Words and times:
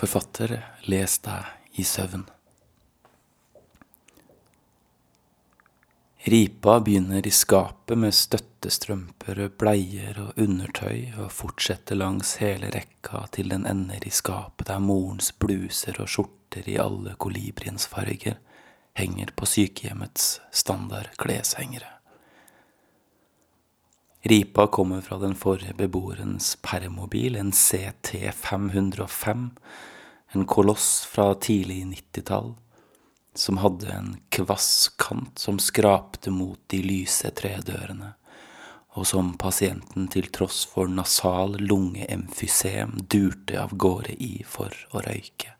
Forfatter, 0.00 0.54
les 0.88 1.18
deg 1.20 1.76
i 1.76 1.82
søvn. 1.84 2.22
Ripa 6.24 6.78
begynner 6.80 7.26
i 7.28 7.32
skapet 7.32 8.00
med 8.00 8.16
støttestrømper, 8.16 9.42
bleier 9.60 10.16
og 10.24 10.40
undertøy, 10.40 11.10
og 11.20 11.28
fortsetter 11.36 12.00
langs 12.00 12.38
hele 12.40 12.72
rekka 12.72 13.26
til 13.36 13.52
den 13.52 13.68
ender 13.68 14.00
i 14.08 14.14
skapet 14.14 14.70
der 14.72 14.80
morens 14.80 15.34
bluser 15.36 16.00
og 16.00 16.08
skjorter 16.08 16.64
i 16.64 16.80
alle 16.80 17.12
kolibriens 17.20 17.84
farger 17.92 18.40
henger 18.96 19.36
på 19.36 19.52
sykehjemmets 19.52 20.38
standard 20.64 21.12
kleshengere. 21.20 21.99
Ripa 24.22 24.66
kommer 24.66 25.00
fra 25.00 25.16
den 25.18 25.34
forrige 25.34 25.74
beboerens 25.74 26.58
permobil, 26.62 27.36
en 27.36 27.52
CT 27.52 28.34
505, 28.34 29.50
en 30.32 30.44
koloss 30.46 31.06
fra 31.08 31.32
tidlig 31.34 31.84
90-tall 31.86 32.52
som 33.34 33.56
hadde 33.56 33.92
en 33.92 34.16
kvass 34.28 34.90
kant 34.96 35.38
som 35.38 35.58
skrapte 35.58 36.30
mot 36.30 36.58
de 36.66 36.82
lyse 36.82 37.30
tredørene, 37.30 38.12
og 38.98 39.06
som 39.06 39.32
pasienten 39.38 40.08
til 40.10 40.28
tross 40.34 40.64
for 40.68 40.90
nasal 40.90 41.54
lungeemfysem 41.62 42.98
durte 43.08 43.56
av 43.62 43.76
gårde 43.78 44.16
i 44.18 44.42
for 44.46 44.74
å 44.90 45.04
røyke. 45.06 45.54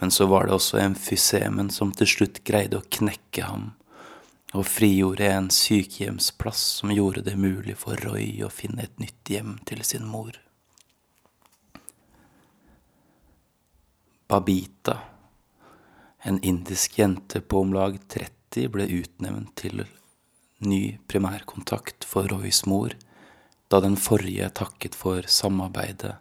Men 0.00 0.10
så 0.12 0.26
var 0.28 0.46
det 0.46 0.56
også 0.56 0.80
emfysemen 0.80 1.70
som 1.72 1.92
til 1.96 2.08
slutt 2.08 2.42
greide 2.48 2.80
å 2.80 2.88
knekke 2.98 3.44
ham, 3.46 3.70
og 4.56 4.66
frigjorde 4.68 5.28
en 5.28 5.50
sykehjemsplass 5.52 6.62
som 6.80 6.92
gjorde 6.94 7.24
det 7.26 7.36
mulig 7.36 7.76
for 7.78 8.00
Roy 8.06 8.40
å 8.46 8.52
finne 8.52 8.86
et 8.86 8.98
nytt 9.02 9.32
hjem 9.32 9.58
til 9.68 9.82
sin 9.84 10.06
mor. 10.08 10.38
Babita 14.26 14.96
en 16.26 16.40
indisk 16.42 16.98
jente 16.98 17.40
på 17.40 17.60
om 17.62 17.74
lag 17.76 17.98
30 18.08 18.72
ble 18.74 18.88
utnevnt 18.98 19.52
til 19.60 19.84
ny 20.58 20.96
primærkontakt 21.06 22.06
for 22.08 22.26
Roys 22.32 22.64
mor 22.66 22.96
da 23.70 23.80
den 23.82 23.94
forrige 23.98 24.48
takket 24.54 24.94
for 24.94 25.26
samarbeidet, 25.30 26.16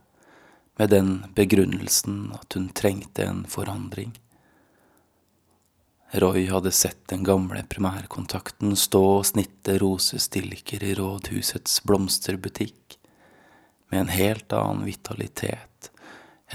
med 0.77 0.89
den 0.89 1.09
begrunnelsen 1.37 2.33
at 2.35 2.57
hun 2.57 2.69
trengte 2.75 3.25
en 3.25 3.43
forandring. 3.49 4.15
Roy 6.15 6.45
hadde 6.47 6.71
sett 6.71 7.07
den 7.07 7.23
gamle 7.23 7.63
primærkontakten 7.67 8.75
stå 8.79 9.01
og 9.17 9.25
snitte 9.27 9.73
rosestilker 9.81 10.83
i 10.83 10.93
rådhusets 10.95 11.81
blomsterbutikk, 11.83 12.95
med 13.91 13.99
en 13.99 14.13
helt 14.13 14.55
annen 14.55 14.85
vitalitet 14.87 15.91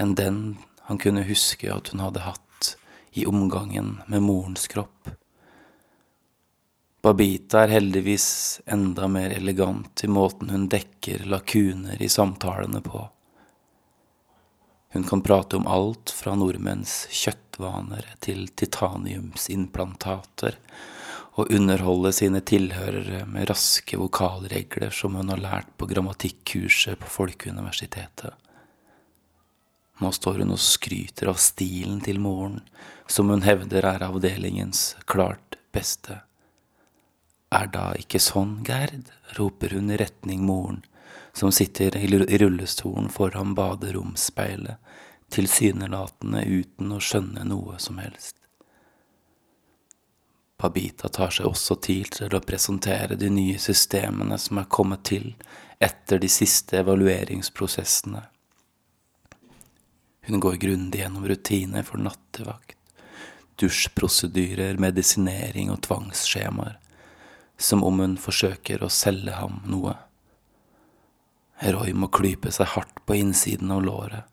enn 0.01 0.15
den 0.17 0.39
han 0.87 0.97
kunne 0.97 1.27
huske 1.27 1.69
at 1.69 1.91
hun 1.93 2.01
hadde 2.01 2.25
hatt 2.25 2.71
i 3.11 3.27
omgangen 3.29 3.99
med 4.07 4.25
morens 4.25 4.65
kropp. 4.71 5.11
Babita 7.05 7.63
er 7.65 7.75
heldigvis 7.75 8.27
enda 8.65 9.07
mer 9.13 9.29
elegant 9.35 10.03
i 10.03 10.09
måten 10.09 10.49
hun 10.49 10.67
dekker 10.73 11.27
lakuner 11.29 12.01
i 12.01 12.09
samtalene 12.09 12.81
på. 12.81 13.05
Hun 14.93 15.05
kan 15.07 15.21
prate 15.21 15.57
om 15.57 15.67
alt 15.67 16.09
fra 16.17 16.35
nordmenns 16.35 17.05
kjøttvaner 17.61 18.05
til 18.19 18.49
titaniumsimplantater, 18.57 20.57
og 21.39 21.47
underholde 21.49 22.11
sine 22.11 22.41
tilhørere 22.41 23.25
med 23.25 23.49
raske 23.49 23.97
vokalregler 23.97 24.91
som 24.91 25.15
hun 25.15 25.29
har 25.29 25.39
lært 25.39 25.69
på 25.77 25.87
grammatikkurset 25.87 26.99
på 26.99 27.07
Folkeuniversitetet. 27.07 28.33
Nå 30.01 30.11
står 30.11 30.41
hun 30.41 30.51
og 30.51 30.59
skryter 30.59 31.29
av 31.29 31.39
stilen 31.39 32.01
til 32.01 32.19
moren, 32.19 32.59
som 33.07 33.29
hun 33.29 33.45
hevder 33.45 33.85
er 33.85 34.03
avdelingens 34.03 34.95
klart 35.05 35.55
beste. 35.71 36.19
Er 37.51 37.67
da 37.71 37.93
ikke 37.95 38.19
sånn, 38.19 38.63
Gerd? 38.65 39.07
roper 39.37 39.77
hun 39.77 39.91
i 39.91 39.97
retning 39.97 40.43
moren, 40.43 40.83
som 41.33 41.51
sitter 41.51 41.95
i 41.95 42.07
rullestolen 42.11 43.09
foran 43.09 43.55
baderomsspeilet, 43.55 44.75
tilsynelatende 45.31 46.43
uten 46.45 46.91
å 46.95 46.99
skjønne 47.01 47.45
noe 47.47 47.79
som 47.79 48.01
helst. 48.03 48.37
Babita 50.61 51.09
tar 51.09 51.33
seg 51.33 51.49
også 51.49 51.79
tid 51.81 52.11
til 52.19 52.35
å 52.37 52.43
presentere 52.45 53.17
de 53.17 53.31
nye 53.33 53.57
systemene 53.59 54.37
som 54.37 54.61
er 54.61 54.69
kommet 54.69 55.07
til 55.09 55.31
etter 55.81 56.21
de 56.21 56.29
siste 56.29 56.77
evalueringsprosessene 56.83 58.27
hun 60.21 60.39
går 60.39 60.53
grundig 60.53 60.99
gjennom 60.99 61.27
rutiner 61.27 61.83
for 61.83 61.97
nattevakt, 61.97 62.77
dusjprosedyrer, 63.55 64.77
medisinering 64.77 65.71
og 65.73 65.81
tvangsskjemaer, 65.87 66.77
som 67.57 67.83
om 67.83 67.99
hun 67.99 68.17
forsøker 68.21 68.83
å 68.83 68.89
selge 68.89 69.33
ham 69.37 69.59
noe. 69.69 69.95
Roy 71.61 71.93
må 71.93 72.09
klype 72.13 72.53
seg 72.53 72.71
hardt 72.75 73.01
på 73.05 73.17
innsiden 73.17 73.73
av 73.73 73.83
låret, 73.85 74.29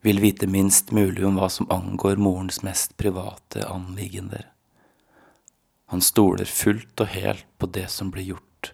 vil 0.00 0.20
vite 0.20 0.46
minst 0.46 0.92
mulig 0.92 1.26
om 1.26 1.38
hva 1.38 1.48
som 1.50 1.70
angår 1.70 2.16
morens 2.16 2.62
mest 2.62 2.96
private 2.96 3.66
anliggender. 3.66 4.46
Han 5.88 6.04
stoler 6.04 6.44
fullt 6.44 7.00
og 7.00 7.12
helt 7.14 7.46
på 7.58 7.66
det 7.72 7.88
som 7.90 8.10
blir 8.12 8.34
gjort, 8.34 8.72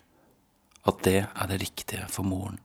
at 0.84 1.02
det 1.06 1.20
er 1.24 1.50
det 1.50 1.60
riktige 1.62 2.08
for 2.10 2.26
moren. 2.26 2.58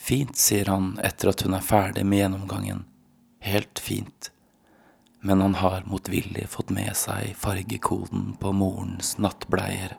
Fint, 0.00 0.36
sier 0.40 0.70
han 0.72 0.94
etter 1.04 1.30
at 1.30 1.44
hun 1.44 1.54
er 1.54 1.64
ferdig 1.64 2.06
med 2.08 2.22
gjennomgangen. 2.22 2.86
Helt 3.44 3.78
fint. 3.78 4.30
Men 5.20 5.44
han 5.44 5.58
har 5.60 5.84
motvillig 5.84 6.46
fått 6.48 6.72
med 6.72 6.96
seg 6.96 7.34
fargekoden 7.36 8.32
på 8.40 8.54
morens 8.56 9.18
nattbleier. 9.20 9.98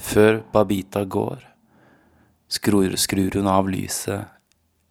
Før 0.00 0.40
Babita 0.52 1.04
går, 1.04 1.44
skrur, 2.52 2.96
skrur 2.96 3.38
hun 3.38 3.48
av 3.48 3.70
lyset 3.70 4.24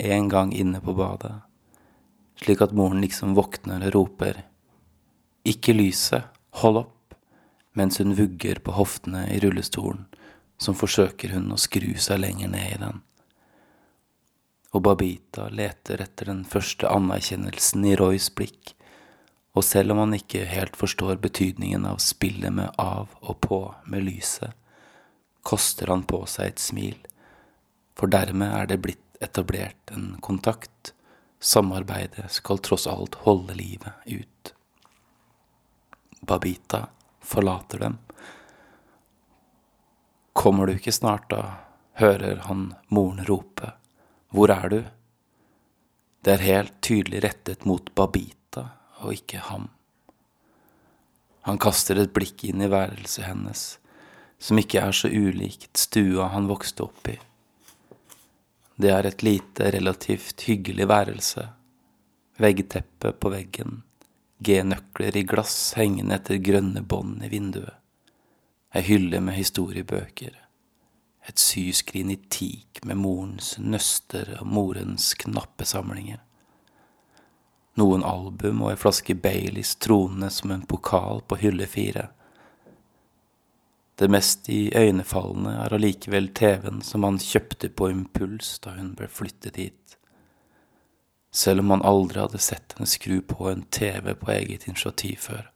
en 0.01 0.29
gang 0.29 0.53
inne 0.53 0.81
på 0.81 0.95
badet, 0.97 1.35
slik 2.41 2.61
at 2.66 2.73
moren 2.73 3.03
liksom 3.03 3.35
våkner 3.38 3.85
og 3.89 3.94
roper 3.95 4.47
Ikke 5.45 5.73
lyset, 5.73 6.25
hold 6.61 6.77
opp, 6.83 7.13
mens 7.73 7.97
hun 7.97 8.13
vugger 8.17 8.59
på 8.61 8.73
hoftene 8.77 9.23
i 9.33 9.39
rullestolen 9.41 10.05
som 10.61 10.77
forsøker 10.77 11.33
hun 11.33 11.49
å 11.53 11.57
skru 11.57 11.95
seg 11.97 12.22
lenger 12.22 12.51
ned 12.53 12.67
i 12.75 12.81
den. 12.81 12.99
Og 14.78 14.83
Babita 14.85 15.47
leter 15.49 16.03
etter 16.05 16.29
den 16.29 16.43
første 16.45 16.89
anerkjennelsen 16.89 17.88
i 17.89 17.95
Roys 17.97 18.29
blikk, 18.38 18.75
og 19.57 19.66
selv 19.66 19.95
om 19.95 20.03
han 20.03 20.13
ikke 20.16 20.45
helt 20.47 20.78
forstår 20.78 21.17
betydningen 21.23 21.88
av 21.89 21.97
spillet 22.03 22.53
med 22.53 22.69
av 22.78 23.09
og 23.22 23.41
på 23.43 23.61
med 23.89 24.05
lyset, 24.05 24.53
koster 25.41 25.89
han 25.89 26.05
på 26.05 26.22
seg 26.29 26.53
et 26.53 26.61
smil, 26.61 26.99
for 28.01 28.09
dermed 28.09 28.50
er 28.50 28.66
det 28.66 28.79
blitt 28.81 29.22
etablert 29.22 29.91
en 29.94 30.16
kontakt. 30.25 30.95
Samarbeidet 31.38 32.31
skal 32.34 32.57
tross 32.57 32.88
alt 32.89 33.19
holde 33.28 33.53
livet 33.53 33.94
ut. 34.09 34.53
Babita 36.22 36.88
forlater 37.22 37.85
dem 37.85 38.00
Kommer 40.34 40.66
du 40.66 40.73
ikke 40.79 40.95
snart, 40.95 41.29
da, 41.29 41.61
hører 42.01 42.41
han 42.47 42.72
moren 42.90 43.22
rope. 43.29 43.69
Hvor 44.34 44.50
er 44.50 44.69
du? 44.73 44.81
Det 46.25 46.34
er 46.40 46.47
helt 46.50 46.81
tydelig 46.81 47.22
rettet 47.22 47.69
mot 47.69 47.94
Babita 47.94 48.63
og 49.03 49.13
ikke 49.13 49.45
ham. 49.51 49.69
Han 51.45 51.61
kaster 51.61 52.01
et 52.01 52.17
blikk 52.17 52.47
inn 52.50 52.66
i 52.66 52.69
værelset 52.72 53.28
hennes, 53.29 53.75
som 54.41 54.57
ikke 54.57 54.81
er 54.81 54.95
så 54.95 55.11
ulikt 55.13 55.78
stua 55.78 56.31
han 56.34 56.50
vokste 56.50 56.90
opp 56.90 57.11
i. 57.13 57.22
Det 58.76 58.90
er 58.90 59.06
et 59.06 59.24
lite, 59.24 59.72
relativt 59.72 60.41
hyggelig 60.47 60.88
værelse, 60.88 61.47
veggteppe 62.38 63.12
på 63.12 63.29
veggen, 63.29 63.82
G-nøkler 64.41 65.18
i 65.18 65.23
glass 65.28 65.73
hengende 65.78 66.16
etter 66.18 66.40
grønne 66.41 66.82
bånd 66.82 67.22
i 67.26 67.29
vinduet. 67.29 67.78
Ei 68.73 68.82
hylle 68.88 69.20
med 69.22 69.35
historiebøker, 69.35 70.34
et 71.28 71.40
syskrin 71.40 72.09
i 72.09 72.18
teak 72.32 72.82
med 72.88 72.97
morens 72.97 73.58
nøster 73.59 74.38
og 74.40 74.47
morens 74.47 75.12
knappesamlinger, 75.22 76.24
noen 77.78 78.03
album 78.08 78.64
og 78.66 78.74
ei 78.74 78.79
flaske 78.79 79.16
Baileys 79.16 79.76
tronende 79.79 80.32
som 80.34 80.52
en 80.56 80.66
pokal 80.67 81.22
på 81.28 81.38
hylle 81.44 81.67
fire. 81.70 82.09
Det 84.02 84.08
mest 84.09 84.48
iøynefallende 84.50 85.52
er 85.62 85.74
allikevel 85.78 86.32
TV-en 86.34 86.80
som 86.82 87.03
han 87.06 87.20
kjøpte 87.22 87.70
på 87.70 87.92
impuls 87.94 88.56
da 88.64 88.74
hun 88.74 88.96
ble 88.98 89.06
flyttet 89.06 89.59
hit. 89.62 89.98
Selv 91.30 91.62
om 91.62 91.70
han 91.76 91.86
aldri 91.86 92.24
hadde 92.24 92.42
sett 92.42 92.74
henne 92.74 92.90
skru 92.90 93.20
på 93.22 93.52
en 93.52 93.62
TV 93.70 94.16
på 94.18 94.32
eget 94.34 94.66
initiativ 94.66 95.22
før 95.28 95.52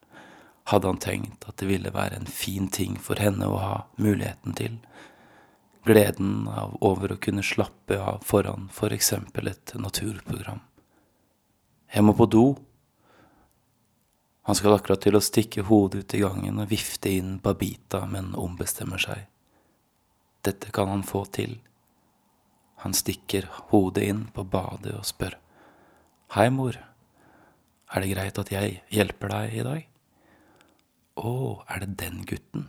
hadde 0.69 0.91
han 0.91 1.01
tenkt 1.01 1.45
at 1.49 1.57
det 1.61 1.69
ville 1.69 1.93
være 1.93 2.19
en 2.19 2.29
fin 2.29 2.69
ting 2.73 2.95
for 3.01 3.21
henne 3.21 3.49
å 3.49 3.57
ha 3.61 3.73
muligheten 4.01 4.55
til, 4.57 4.77
gleden 5.85 6.47
av 6.49 6.77
over 6.85 7.13
å 7.13 7.19
kunne 7.21 7.45
slappe 7.45 7.99
av 8.01 8.23
foran 8.25 8.69
for 8.73 8.93
eksempel 8.93 9.51
et 9.51 9.75
naturprogram. 9.77 10.63
Jeg 11.93 12.05
må 12.05 12.15
på 12.17 12.25
do. 12.29 12.45
Han 14.45 14.57
skal 14.57 14.75
akkurat 14.75 15.01
til 15.01 15.17
å 15.17 15.23
stikke 15.23 15.63
hodet 15.65 16.03
ut 16.03 16.13
i 16.13 16.21
gangen 16.21 16.61
og 16.61 16.69
vifte 16.69 17.09
inn 17.09 17.39
Babita, 17.41 18.03
men 18.05 18.35
ombestemmer 18.37 19.01
seg. 19.01 19.23
Dette 20.45 20.69
kan 20.73 20.91
han 20.91 21.01
få 21.05 21.23
til. 21.33 21.57
Han 22.83 22.93
stikker 22.93 23.47
hodet 23.71 24.05
inn 24.05 24.27
på 24.33 24.45
badet 24.45 24.93
og 24.93 25.07
spør. 25.09 25.39
Hei, 26.35 26.51
mor. 26.53 26.77
Er 27.89 28.03
det 28.03 28.11
greit 28.11 28.37
at 28.41 28.51
jeg 28.53 28.79
hjelper 28.93 29.33
deg 29.33 29.55
i 29.57 29.65
dag? 29.65 29.87
Å, 31.15 31.31
er 31.71 31.81
det 31.81 31.95
den 32.03 32.21
gutten? 32.29 32.67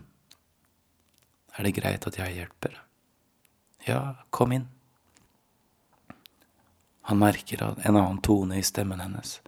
Er 1.56 1.67
det 1.67 1.75
greit 1.76 2.08
at 2.08 2.17
jeg 2.20 2.38
hjelper? 2.38 2.81
Ja, 3.84 4.00
kom 4.31 4.56
inn. 4.56 4.69
Han 7.06 7.20
merker 7.20 7.62
en 7.69 7.96
annen 7.96 8.23
tone 8.25 8.58
i 8.58 8.64
stemmen 8.67 9.00
hennes, 9.05 9.38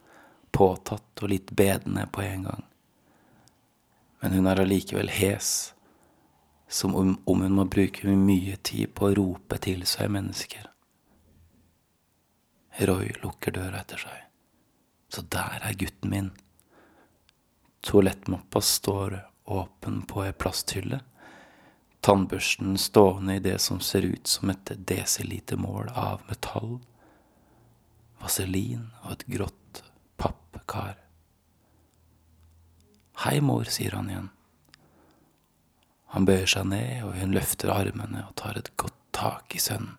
påtatt 0.58 1.22
og 1.22 1.30
litt 1.30 1.52
bedende 1.54 2.06
på 2.12 2.24
en 2.26 2.48
gang. 2.48 2.64
Men 4.20 4.34
hun 4.34 4.48
er 4.50 4.62
allikevel 4.64 5.12
hes, 5.14 5.72
som 6.68 6.96
om 6.98 7.14
hun 7.24 7.54
må 7.54 7.64
bruke 7.70 8.10
mye 8.10 8.58
tid 8.66 8.90
på 8.98 9.08
å 9.08 9.14
rope 9.20 9.60
til 9.62 9.86
seg 9.86 10.10
mennesker. 10.12 10.66
Roy 12.88 13.14
lukker 13.22 13.54
døra 13.54 13.82
etter 13.82 14.02
seg. 14.02 14.24
Så 15.08 15.22
der 15.32 15.62
er 15.64 15.78
gutten 15.78 16.10
min. 16.12 16.32
Toalettmappa 17.86 18.60
står 18.60 19.20
åpen 19.48 20.02
på 20.10 20.26
ei 20.26 20.34
plasthylle 20.36 21.00
tannbørsten 22.00 22.78
stående 22.78 23.34
i 23.36 23.38
det 23.38 23.58
som 23.58 23.80
ser 23.80 24.02
ut 24.02 24.26
som 24.26 24.50
et 24.50 24.70
desilitermål 24.88 25.90
av 25.94 26.22
metall, 26.28 26.78
vaselin 28.22 28.86
og 29.02 29.12
et 29.12 29.24
grått 29.34 29.67
pappkar. 30.18 30.98
Hei, 33.24 33.38
mor, 33.42 33.66
sier 33.70 33.96
han 33.98 34.10
igjen. 34.10 34.28
Han 36.14 36.26
bøyer 36.28 36.48
seg 36.48 36.68
ned, 36.70 37.02
og 37.04 37.16
hun 37.20 37.34
løfter 37.36 37.72
armene 37.74 38.24
og 38.26 38.36
tar 38.40 38.58
et 38.60 38.70
godt 38.80 38.96
tak 39.16 39.56
i 39.56 39.62
sønnen. 39.62 39.96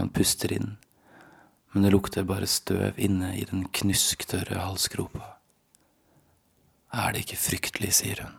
Han 0.00 0.08
puster 0.14 0.52
inn, 0.54 0.78
men 1.72 1.84
det 1.84 1.92
lukter 1.92 2.24
bare 2.24 2.48
støv 2.48 2.96
inne 2.96 3.34
i 3.36 3.44
den 3.48 3.66
knusktørre 3.68 4.62
halsgropa. 4.64 5.34
Er 6.92 7.12
det 7.12 7.26
ikke 7.26 7.40
fryktelig, 7.40 7.92
sier 8.00 8.24
hun. 8.24 8.34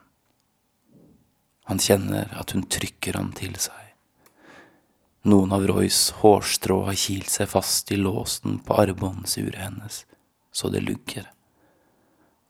Han 1.70 1.80
kjenner 1.80 2.34
at 2.38 2.52
hun 2.54 2.66
trykker 2.68 3.18
ham 3.18 3.32
til 3.38 3.56
seg. 3.62 3.83
Noen 5.24 5.52
av 5.56 5.68
Roys 5.68 6.12
hårstrå 6.20 6.82
har 6.84 6.98
kilt 7.00 7.30
seg 7.32 7.48
fast 7.48 7.92
i 7.92 7.96
låsen 7.96 8.58
på 8.60 8.76
armbåndsuret 8.76 9.56
hennes, 9.56 10.02
så 10.52 10.68
det 10.70 10.82
lugger. 10.84 11.30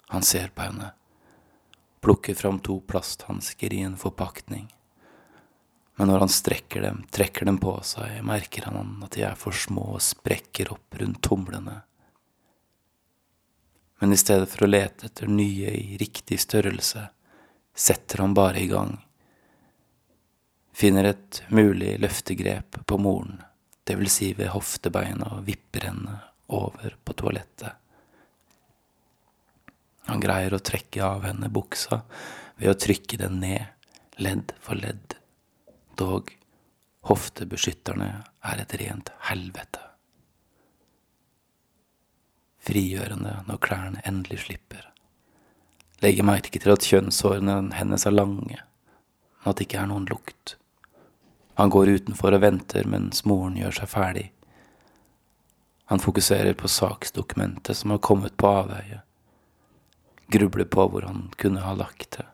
Han 0.10 0.25
ser 0.25 0.50
på 0.50 0.66
henne, 0.66 0.90
plukker 2.02 2.34
fram 2.34 2.58
to 2.66 2.80
plasthansker 2.81 3.74
i 3.74 3.84
en 3.86 3.98
forpakning. 3.98 4.72
Men 5.96 6.10
når 6.10 6.25
han 6.25 6.34
strekker 6.34 6.81
dem, 6.81 7.04
trekker 7.14 7.46
dem 7.46 7.62
på 7.62 7.75
seg, 7.86 8.18
merker 8.25 8.66
han 8.66 8.96
at 9.06 9.14
de 9.14 9.28
er 9.30 9.38
for 9.38 9.54
små 9.54 9.92
og 10.00 10.02
sprekker 10.02 10.74
opp 10.74 10.98
rundt 10.98 11.22
tomlene. 11.22 11.84
Men 14.02 14.18
i 14.18 14.18
stedet 14.18 14.50
for 14.50 14.66
å 14.66 14.74
lete 14.74 15.12
etter 15.12 15.30
nye 15.30 15.70
i 15.78 15.98
riktig 16.02 16.42
størrelse, 16.42 17.06
setter 17.78 18.25
han 18.25 18.34
bare 18.34 18.66
i 18.66 18.72
gang. 18.72 18.98
Finner 20.74 21.04
et 21.04 21.44
mulig 21.54 21.96
løftegrep 22.02 22.80
på 22.86 22.98
moren, 22.98 23.42
det 23.84 23.98
vil 24.00 24.10
si 24.10 24.31
ved 24.34 24.52
hoftebeina, 24.54 25.36
og 25.38 25.46
vipper 25.48 25.88
henne 25.90 26.18
over 26.54 26.96
på 27.06 27.16
toalettet. 27.20 27.80
Han 30.10 30.24
greier 30.24 30.56
å 30.56 30.64
trekke 30.64 31.04
av 31.06 31.28
henne 31.28 31.50
buksa 31.54 32.02
ved 32.58 32.74
å 32.74 32.80
trykke 32.80 33.20
den 33.22 33.40
ned, 33.44 33.68
ledd 34.20 34.56
for 34.62 34.80
ledd. 34.80 35.16
Dog, 36.00 36.31
hoftebeskytterne 37.08 38.10
er 38.44 38.64
et 38.64 38.75
rent 38.81 39.14
helvete. 39.30 39.84
Frigjørende 42.64 43.42
når 43.48 43.62
klærne 43.64 44.04
endelig 44.08 44.46
slipper 44.48 44.90
legger 46.04 46.28
merke 46.28 46.60
til 46.60 46.74
at 46.74 46.86
kjønnshårene 46.88 47.56
hennes 47.78 48.04
er 48.08 48.16
lange, 48.16 48.60
men 48.60 49.50
at 49.50 49.60
det 49.60 49.68
ikke 49.70 49.84
er 49.84 49.90
noen 49.92 50.08
lukt. 50.10 50.58
Han 51.59 51.69
går 51.69 51.89
utenfor 52.00 52.33
og 52.33 52.41
venter 52.41 52.88
mens 52.89 53.25
moren 53.29 53.57
gjør 53.59 53.81
seg 53.81 53.91
ferdig. 53.91 54.27
Han 55.91 56.01
fokuserer 56.01 56.55
på 56.57 56.67
saksdokumentet 56.71 57.77
som 57.77 57.94
har 57.94 58.01
kommet 58.01 58.38
på 58.38 58.50
avveie, 58.50 59.01
grubler 60.33 60.65
på 60.65 60.88
hvor 60.89 61.05
han 61.05 61.27
kunne 61.38 61.61
ha 61.61 61.75
lagt 61.77 62.17
det. 62.17 62.25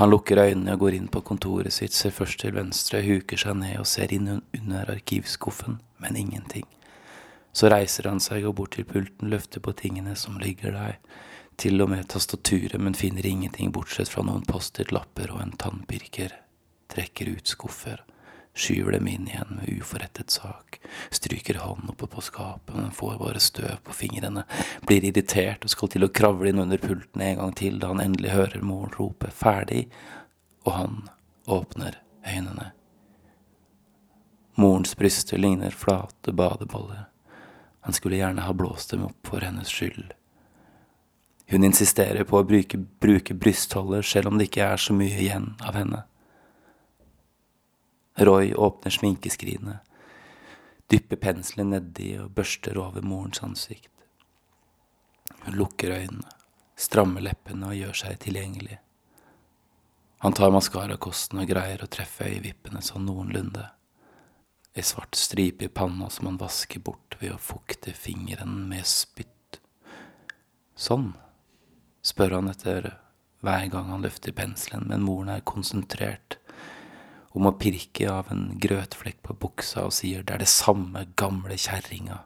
Han 0.00 0.12
lukker 0.12 0.38
øynene 0.38 0.76
og 0.76 0.84
går 0.84 0.94
inn 0.96 1.08
på 1.12 1.20
kontoret 1.26 1.74
sitt, 1.74 1.92
ser 1.92 2.14
først 2.14 2.40
til 2.40 2.54
venstre, 2.56 3.02
huker 3.04 3.40
seg 3.40 3.58
ned 3.58 3.80
og 3.82 3.88
ser 3.90 4.12
inn 4.14 4.30
under 4.30 4.92
arkivskuffen, 4.94 5.80
men 6.00 6.16
ingenting. 6.16 6.64
Så 7.52 7.68
reiser 7.68 8.08
han 8.08 8.22
seg, 8.22 8.46
går 8.46 8.54
bort 8.56 8.78
til 8.78 8.86
pulten, 8.88 9.28
løfter 9.28 9.60
på 9.60 9.74
tingene 9.76 10.14
som 10.16 10.38
ligger 10.40 10.72
der, 10.76 10.96
til 11.60 11.82
og 11.84 11.90
med 11.92 12.08
tastaturet, 12.08 12.78
men 12.80 12.96
finner 12.96 13.26
ingenting 13.26 13.74
bortsett 13.74 14.08
fra 14.08 14.24
noen 14.24 14.46
Post-It-lapper 14.48 15.34
og 15.34 15.42
en 15.42 15.52
tannpirker. 15.60 16.32
Trekker 16.88 17.34
ut 17.34 17.52
skuffer, 17.52 18.00
skyver 18.54 18.92
dem 18.92 19.08
inn 19.08 19.28
igjen 19.28 19.56
med 19.60 19.68
uforrettet 19.78 20.30
sak, 20.30 20.80
stryker 21.10 21.60
hånden 21.62 21.92
oppe 21.92 22.06
på 22.10 22.20
skapet, 22.20 22.74
men 22.74 22.90
får 22.90 23.18
bare 23.18 23.40
støv 23.40 23.78
på 23.84 23.94
fingrene, 23.94 24.44
blir 24.86 25.04
irritert 25.06 25.64
og 25.64 25.72
skal 25.72 25.92
til 25.92 26.06
å 26.06 26.12
kravle 26.12 26.50
inn 26.50 26.62
under 26.62 26.80
pulten 26.82 27.22
en 27.24 27.38
gang 27.40 27.54
til 27.56 27.78
da 27.80 27.92
han 27.92 28.02
endelig 28.02 28.34
hører 28.34 28.66
moren 28.66 28.94
rope 28.98 29.30
ferdig, 29.30 29.86
og 30.66 30.72
han 30.76 31.00
åpner 31.46 32.00
øynene. 32.26 32.72
Morens 34.60 34.96
bryster 34.96 35.38
ligner 35.38 35.70
flate 35.70 36.32
badeboller. 36.32 37.06
Han 37.80 37.96
skulle 37.96 38.16
gjerne 38.16 38.44
ha 38.44 38.52
blåst 38.52 38.90
dem 38.90 39.06
opp 39.06 39.30
for 39.30 39.40
hennes 39.40 39.70
skyld. 39.72 40.12
Hun 41.50 41.64
insisterer 41.64 42.26
på 42.28 42.38
å 42.38 42.46
bruke, 42.46 42.78
bruke 42.78 43.34
brystholder 43.34 44.04
selv 44.06 44.30
om 44.30 44.38
det 44.38 44.50
ikke 44.50 44.66
er 44.74 44.82
så 44.82 44.94
mye 44.94 45.16
igjen 45.16 45.54
av 45.64 45.78
henne. 45.80 46.02
Roy 48.18 48.54
åpner 48.54 48.90
sminkeskrinet, 48.90 49.78
dypper 50.90 51.16
penselen 51.22 51.70
nedi 51.70 52.16
og 52.18 52.32
børster 52.34 52.78
over 52.82 53.04
morens 53.06 53.42
ansikt. 53.46 53.92
Hun 55.44 55.56
lukker 55.56 55.94
øynene, 55.94 56.32
strammer 56.76 57.22
leppene 57.24 57.70
og 57.70 57.78
gjør 57.78 58.00
seg 58.02 58.18
tilgjengelig. 58.24 58.80
Han 60.20 60.34
tar 60.36 60.50
maskarakosten 60.52 61.40
og 61.40 61.48
greier 61.48 61.80
å 61.80 61.88
treffe 61.88 62.26
øyevippene 62.28 62.82
sånn 62.84 63.06
noenlunde. 63.08 63.68
Ei 64.74 64.82
svart 64.84 65.16
stripe 65.16 65.64
i 65.64 65.72
panna 65.72 66.10
som 66.12 66.28
han 66.28 66.40
vasker 66.40 66.82
bort 66.84 67.16
ved 67.22 67.32
å 67.32 67.40
fukte 67.40 67.94
fingeren 67.96 68.66
med 68.68 68.84
spytt. 68.86 69.60
Sånn 70.76 71.14
spør 72.04 72.40
han 72.40 72.50
etter 72.52 72.90
hver 73.40 73.70
gang 73.72 73.88
han 73.94 74.04
løfter 74.04 74.36
penselen, 74.36 74.90
men 74.90 75.06
moren 75.06 75.32
er 75.32 75.46
konsentrert 75.46 76.39
om 77.36 77.46
å 77.46 77.54
pirke 77.58 78.08
av 78.10 78.30
en 78.32 78.48
grøtflekk 78.60 79.20
på 79.26 79.36
buksa 79.44 79.86
og 79.86 79.94
sier 79.94 80.24
det 80.26 80.34
er 80.34 80.42
det 80.42 80.50
samme 80.50 81.04
gamle 81.20 81.58
kjerringa. 81.60 82.24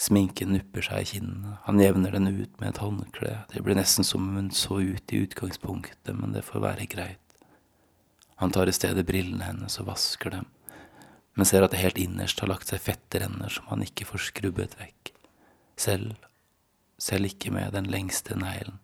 Sminken 0.00 0.54
nupper 0.54 0.86
seg 0.86 1.02
i 1.02 1.08
kinnene, 1.10 1.58
han 1.66 1.82
jevner 1.82 2.16
den 2.16 2.30
ut 2.30 2.54
med 2.60 2.70
et 2.70 2.80
håndkle, 2.80 3.34
det 3.52 3.64
blir 3.66 3.76
nesten 3.76 4.06
som 4.06 4.24
om 4.30 4.38
hun 4.38 4.48
så 4.56 4.80
ut 4.80 5.12
i 5.12 5.20
utgangspunktet, 5.26 6.14
men 6.16 6.32
det 6.32 6.46
får 6.46 6.64
være 6.64 6.88
greit. 6.88 7.36
Han 8.40 8.54
tar 8.56 8.70
i 8.70 8.72
stedet 8.72 9.04
brillene 9.04 9.44
hennes 9.44 9.76
og 9.82 9.90
vasker 9.90 10.32
dem, 10.38 10.48
men 11.36 11.48
ser 11.48 11.66
at 11.66 11.74
det 11.74 11.82
helt 11.82 12.00
innerst 12.00 12.40
har 12.40 12.48
lagt 12.48 12.72
seg 12.72 12.80
fetterenner 12.80 13.52
som 13.52 13.68
han 13.68 13.84
ikke 13.84 14.08
får 14.08 14.30
skrubbet 14.30 14.78
vekk. 14.80 15.12
Selv 15.80 16.16
selv 17.00 17.24
ikke 17.30 17.50
med 17.50 17.72
den 17.72 17.88
lengste 17.88 18.36
neglen. 18.38 18.78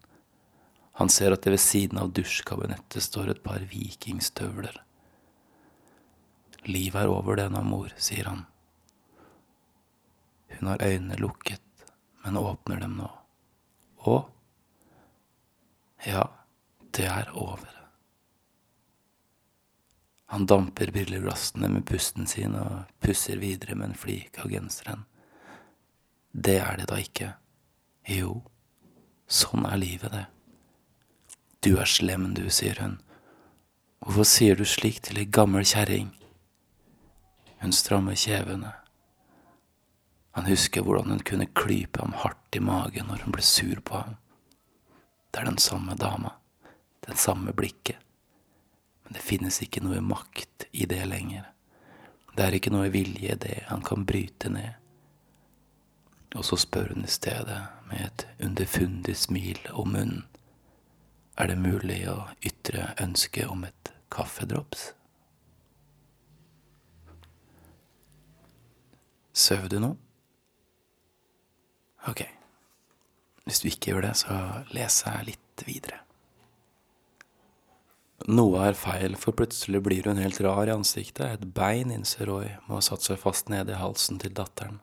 Han 0.96 1.12
ser 1.12 1.34
at 1.34 1.44
det 1.44 1.52
ved 1.52 1.60
siden 1.60 2.00
av 2.00 2.12
dusjkabinettet 2.16 3.04
står 3.04 3.34
et 3.34 3.42
par 3.44 3.60
vikingstøvler. 3.68 4.78
Livet 6.66 7.02
er 7.02 7.12
over 7.12 7.36
det 7.36 7.50
nå, 7.52 7.60
mor, 7.62 7.92
sier 8.00 8.30
han. 8.30 8.46
Hun 10.56 10.70
har 10.72 10.82
øynene 10.82 11.18
lukket, 11.20 11.62
men 12.24 12.38
åpner 12.40 12.80
dem 12.80 12.96
nå. 12.96 13.10
Og? 14.08 14.22
Ja, 16.06 16.24
det 16.96 17.10
er 17.10 17.28
over. 17.36 17.72
Han 20.32 20.46
damper 20.46 20.90
brilleglassene 20.90 21.68
med 21.70 21.84
pusten 21.86 22.26
sin 22.26 22.56
og 22.58 22.88
pusser 23.04 23.38
videre 23.38 23.76
med 23.76 23.90
en 23.90 23.98
flik 23.98 24.40
av 24.42 24.48
genseren. 24.50 25.04
Det 26.32 26.56
er 26.58 26.80
det 26.80 26.88
da 26.90 26.98
ikke. 27.04 27.28
Jo, 28.16 28.40
sånn 29.28 29.68
er 29.68 29.78
livet, 29.80 30.12
det. 30.16 30.24
Du 31.66 31.72
er 31.82 31.88
slem, 31.90 32.28
du, 32.34 32.44
sier 32.46 32.78
hun, 32.78 33.00
Hvorfor 33.98 34.26
sier 34.30 34.54
du 34.54 34.62
slik 34.62 35.00
til 35.02 35.18
ei 35.18 35.24
gammel 35.26 35.64
kjerring? 35.66 36.12
Hun 37.58 37.72
strammer 37.74 38.14
kjevene. 38.14 38.70
Han 40.38 40.46
husker 40.46 40.84
hvordan 40.86 41.10
hun 41.10 41.24
kunne 41.26 41.48
klype 41.58 42.04
ham 42.04 42.14
hardt 42.20 42.54
i 42.54 42.62
magen 42.62 43.10
når 43.10 43.24
hun 43.24 43.34
ble 43.34 43.42
sur 43.42 43.80
på 43.82 43.98
ham. 43.98 44.14
Det 45.34 45.42
er 45.42 45.48
den 45.50 45.58
samme 45.58 45.96
dama, 45.98 46.36
den 47.08 47.18
samme 47.18 47.50
blikket. 47.50 47.98
Men 49.02 49.18
det 49.18 49.26
finnes 49.26 49.58
ikke 49.66 49.82
noe 49.82 49.98
makt 50.06 50.68
i 50.70 50.86
det 50.86 51.02
lenger. 51.10 51.50
Det 52.36 52.46
er 52.46 52.60
ikke 52.60 52.74
noe 52.76 52.94
vilje 52.94 53.34
i 53.34 53.40
det 53.42 53.58
han 53.72 53.82
kan 53.82 54.06
bryte 54.06 54.54
ned. 54.54 54.78
Og 56.38 56.46
så 56.46 56.62
spør 56.62 56.94
hun 56.94 57.02
i 57.02 57.10
stedet, 57.10 57.58
med 57.90 58.06
et 58.06 58.26
underfundig 58.38 59.18
smil 59.18 59.58
om 59.74 59.96
munnen, 59.98 60.26
er 61.36 61.50
det 61.50 61.58
mulig 61.60 62.00
å 62.08 62.16
ytre 62.44 62.92
ønske 63.02 63.44
om 63.48 63.66
et 63.68 63.92
kaffedrops? 64.12 64.92
Søv 69.36 69.68
du 69.68 69.78
nå? 69.82 69.92
Ok. 72.08 72.24
Hvis 73.44 73.60
du 73.60 73.68
ikke 73.68 73.92
gjør 73.92 74.08
det, 74.08 74.14
så 74.22 74.38
leser 74.74 75.18
jeg 75.18 75.32
litt 75.34 75.66
videre. 75.68 76.00
Noe 78.26 78.62
er 78.64 78.78
feil, 78.78 79.14
for 79.20 79.36
plutselig 79.36 79.82
blir 79.84 80.08
hun 80.08 80.18
helt 80.18 80.40
rar 80.42 80.66
i 80.66 80.72
ansiktet. 80.72 81.36
Et 81.36 81.44
bein, 81.54 81.92
innser 81.92 82.26
Roy, 82.30 82.48
må 82.66 82.80
ha 82.80 82.82
satt 82.82 83.04
seg 83.04 83.20
fast 83.20 83.52
nede 83.52 83.76
i 83.76 83.78
halsen 83.78 84.18
til 84.22 84.32
datteren. 84.34 84.80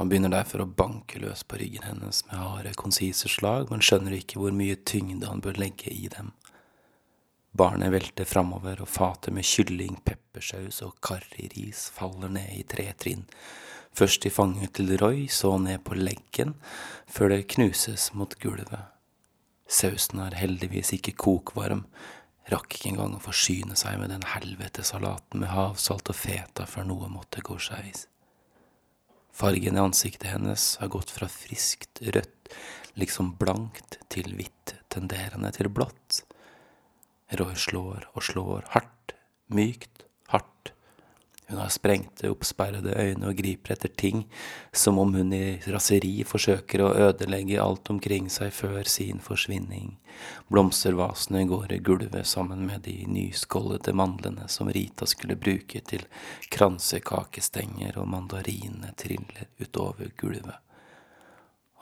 Han 0.00 0.08
begynner 0.08 0.32
derfor 0.32 0.62
å 0.64 0.68
banke 0.68 1.20
løs 1.20 1.42
på 1.44 1.58
ryggen 1.60 1.84
hennes 1.84 2.22
med 2.28 2.40
harde, 2.40 2.72
konsise 2.80 3.28
slag, 3.28 3.68
men 3.70 3.84
skjønner 3.84 4.16
ikke 4.16 4.40
hvor 4.40 4.54
mye 4.56 4.78
tyngde 4.88 5.28
han 5.28 5.42
bør 5.44 5.60
legge 5.60 5.92
i 5.92 6.08
dem. 6.12 6.32
Barnet 7.52 7.92
velter 7.92 8.24
framover, 8.24 8.80
og 8.80 8.88
fatet 8.88 9.34
med 9.36 9.44
kylling, 9.44 9.98
peppersaus 10.06 10.80
og 10.86 10.96
karriris 11.04 11.90
faller 11.92 12.32
ned 12.32 12.54
i 12.56 12.62
tre 12.64 12.86
trinn, 12.96 13.26
først 13.92 14.24
i 14.24 14.32
fanget 14.32 14.72
til 14.78 14.94
Roy, 14.96 15.26
så 15.28 15.58
ned 15.60 15.84
på 15.84 15.98
leggen, 15.98 16.54
før 17.04 17.34
det 17.34 17.50
knuses 17.52 18.08
mot 18.16 18.32
gulvet. 18.40 18.88
Sausen 19.68 20.22
er 20.24 20.38
heldigvis 20.40 20.94
ikke 20.96 21.12
kokvarm, 21.20 21.84
rakk 22.48 22.78
ikke 22.78 22.94
engang 22.94 23.18
å 23.18 23.22
forsyne 23.22 23.76
seg 23.76 24.00
med 24.00 24.10
den 24.12 24.24
helvetesalaten 24.32 25.44
med 25.44 25.52
havsalt 25.52 26.08
og 26.08 26.16
feta 26.16 26.64
før 26.68 26.88
noe 26.88 27.12
måtte 27.12 27.44
gå 27.44 27.60
skeis. 27.60 28.06
Fargen 29.32 29.76
i 29.76 29.80
ansiktet 29.80 30.30
hennes 30.30 30.76
har 30.76 30.90
gått 30.92 31.10
fra 31.10 31.28
friskt 31.28 32.02
rødt, 32.04 32.52
liksom 33.00 33.32
blankt, 33.40 33.96
til 34.12 34.28
hvitt, 34.36 34.74
tenderende 34.92 35.50
til 35.56 35.70
blått. 35.72 36.20
Roy 37.40 37.56
slår 37.56 38.10
og 38.12 38.26
slår, 38.28 38.66
hardt, 38.74 39.14
mykt, 39.48 40.04
hardt, 40.28 40.74
hun 41.48 41.58
har 41.58 41.68
sprengte, 41.68 42.30
oppsperrede 42.30 42.94
øyne 42.96 43.28
og 43.28 43.36
griper 43.36 43.74
etter 43.74 43.90
ting, 43.96 44.24
som 44.72 44.98
om 44.98 45.14
hun 45.14 45.32
i 45.36 45.58
raseri 45.66 46.22
forsøker 46.24 46.84
å 46.84 46.92
ødelegge 47.08 47.60
alt 47.60 47.90
omkring 47.92 48.30
seg 48.32 48.54
før 48.56 48.88
sin 48.88 49.20
forsvinning. 49.20 49.96
Blomstervasene 50.52 51.44
går 51.50 51.76
i 51.76 51.80
gulvet 51.84 52.26
sammen 52.28 52.64
med 52.66 52.86
de 52.88 53.02
nyskållede 53.10 53.94
mandlene 53.96 54.48
som 54.48 54.70
Rita 54.72 55.08
skulle 55.08 55.36
bruke 55.36 55.82
til 55.84 56.06
kransekakestenger, 56.52 57.98
og 57.98 58.10
mandarinene 58.14 58.94
triller 58.96 59.50
utover 59.60 60.14
gulvet 60.16 60.60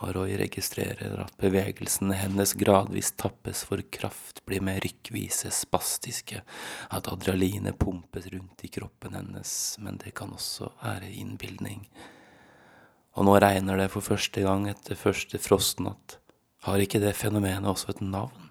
Roy 0.01 0.33
registrerer 0.41 1.19
at 1.21 1.35
bevegelsene 1.41 2.17
hennes 2.17 2.55
gradvis 2.57 3.13
tappes 3.21 3.63
for 3.69 3.83
kraft, 3.93 4.41
blir 4.49 4.65
mer 4.65 4.81
rykkvise, 4.81 5.53
spastiske, 5.53 6.41
at 6.89 7.11
adrenalinet 7.13 7.79
pumpes 7.79 8.31
rundt 8.33 8.65
i 8.65 8.73
kroppen 8.73 9.19
hennes, 9.19 9.53
men 9.85 10.01
det 10.01 10.15
kan 10.17 10.33
også 10.33 10.73
være 10.81 11.13
innbilning. 11.21 11.85
Og 13.19 13.27
nå 13.29 13.37
regner 13.43 13.81
det 13.81 13.91
for 13.93 14.05
første 14.07 14.45
gang 14.45 14.69
etter 14.71 14.99
første 14.99 15.41
frostnatt. 15.43 16.19
Har 16.65 16.81
ikke 16.81 17.01
det 17.03 17.17
fenomenet 17.17 17.69
også 17.69 17.95
et 17.95 18.05
navn? 18.05 18.50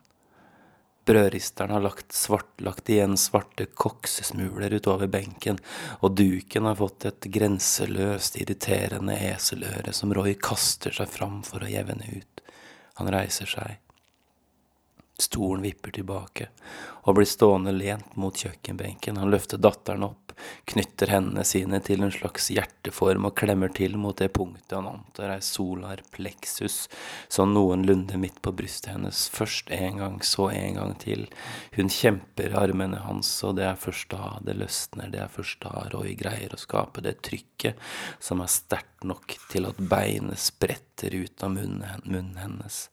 Brødristeren 1.05 1.71
har 1.73 1.81
lagt, 1.81 2.11
svartlagt 2.13 2.89
igjen 2.89 3.15
svarte 3.17 3.65
koksesmuler 3.65 4.73
utover 4.77 5.07
benken, 5.09 5.57
og 6.05 6.15
duken 6.19 6.67
har 6.69 6.77
fått 6.77 7.07
et 7.09 7.29
grenseløst 7.33 8.37
irriterende 8.41 9.15
eseløre 9.31 9.93
som 9.95 10.13
Roy 10.13 10.35
kaster 10.37 10.93
seg 10.93 11.09
fram 11.09 11.41
for 11.47 11.65
å 11.65 11.71
jevne 11.71 12.05
ut. 12.11 12.43
Han 12.99 13.09
reiser 13.13 13.49
seg. 13.49 13.79
Stolen 15.19 15.63
vipper 15.65 15.91
tilbake 15.91 16.51
og 17.03 17.17
blir 17.17 17.27
stående 17.27 17.73
lent 17.75 18.15
mot 18.15 18.35
kjøkkenbenken. 18.35 19.17
Han 19.19 19.31
løfter 19.33 19.59
datteren 19.59 20.05
opp 20.07 20.28
knytter 20.69 21.11
hendene 21.13 21.45
sine 21.47 21.79
til 21.85 22.03
en 22.05 22.13
slags 22.13 22.49
hjerteform 22.53 23.27
og 23.29 23.35
klemmer 23.39 23.71
til 23.75 23.97
mot 23.99 24.17
det 24.19 24.31
punktet 24.35 24.77
han 24.77 24.89
antar 24.89 25.35
er 25.35 25.45
solar 25.45 26.03
plexus, 26.15 26.87
sånn 27.31 27.53
noenlunde 27.55 28.19
midt 28.21 28.41
på 28.45 28.53
brystet 28.55 28.93
hennes. 28.93 29.25
Først 29.33 29.71
en 29.75 30.01
gang, 30.01 30.19
så 30.25 30.49
en 30.53 30.79
gang 30.79 30.95
til. 31.01 31.27
Hun 31.75 31.91
kjemper 31.93 32.55
armene 32.59 33.01
hans, 33.05 33.31
og 33.47 33.57
det 33.59 33.67
er 33.69 33.79
først 33.79 34.11
da 34.13 34.35
det 34.45 34.57
løsner, 34.59 35.11
det 35.13 35.23
er 35.23 35.33
først 35.33 35.61
da 35.65 35.87
Roy 35.93 36.15
greier 36.19 36.53
å 36.55 36.61
skape 36.61 37.03
det 37.05 37.19
trykket 37.25 37.79
som 38.23 38.43
er 38.43 38.51
sterkt 38.51 39.07
nok 39.07 39.37
til 39.51 39.67
at 39.69 39.79
beinet 39.79 40.39
spretter 40.41 41.15
ut 41.15 41.43
av 41.45 41.55
munnen 41.55 42.37
hennes 42.39 42.87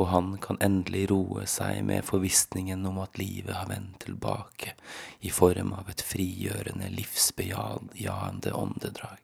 og 0.00 0.08
han 0.08 0.36
kan 0.40 0.60
endelig 0.64 1.08
roe 1.10 1.44
seg 1.50 1.82
med 1.84 2.06
forvissningen 2.08 2.86
om 2.88 3.00
at 3.02 3.18
livet 3.20 3.54
har 3.56 3.68
vendt 3.68 4.06
tilbake 4.06 4.72
i 5.20 5.30
form 5.30 5.74
av 5.76 5.90
et 5.92 6.04
frigjørende, 6.04 6.88
livsbejaende 6.96 8.54
åndedrag. 8.56 9.20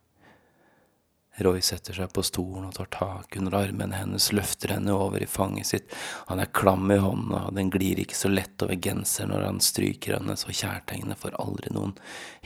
Roy 1.39 1.61
setter 1.63 1.95
seg 1.95 2.11
på 2.11 2.23
stolen 2.27 2.67
og 2.67 2.75
tar 2.75 2.89
tak 2.91 3.37
under 3.39 3.55
armen 3.61 3.95
hennes, 3.95 4.33
løfter 4.35 4.75
henne 4.75 4.95
over 4.95 5.23
i 5.23 5.29
fanget 5.31 5.69
sitt. 5.71 5.95
Han 6.27 6.43
er 6.43 6.51
klam 6.51 6.91
i 6.91 6.99
hånda, 6.99 7.45
og 7.47 7.55
den 7.55 7.71
glir 7.71 8.01
ikke 8.03 8.19
så 8.19 8.31
lett 8.33 8.59
over 8.67 8.75
genseren 8.75 9.31
når 9.31 9.47
han 9.47 9.63
stryker 9.63 10.17
henne, 10.19 10.35
så 10.35 10.51
kjærtegnet 10.51 11.21
får 11.21 11.39
aldri 11.39 11.71
noen 11.77 11.95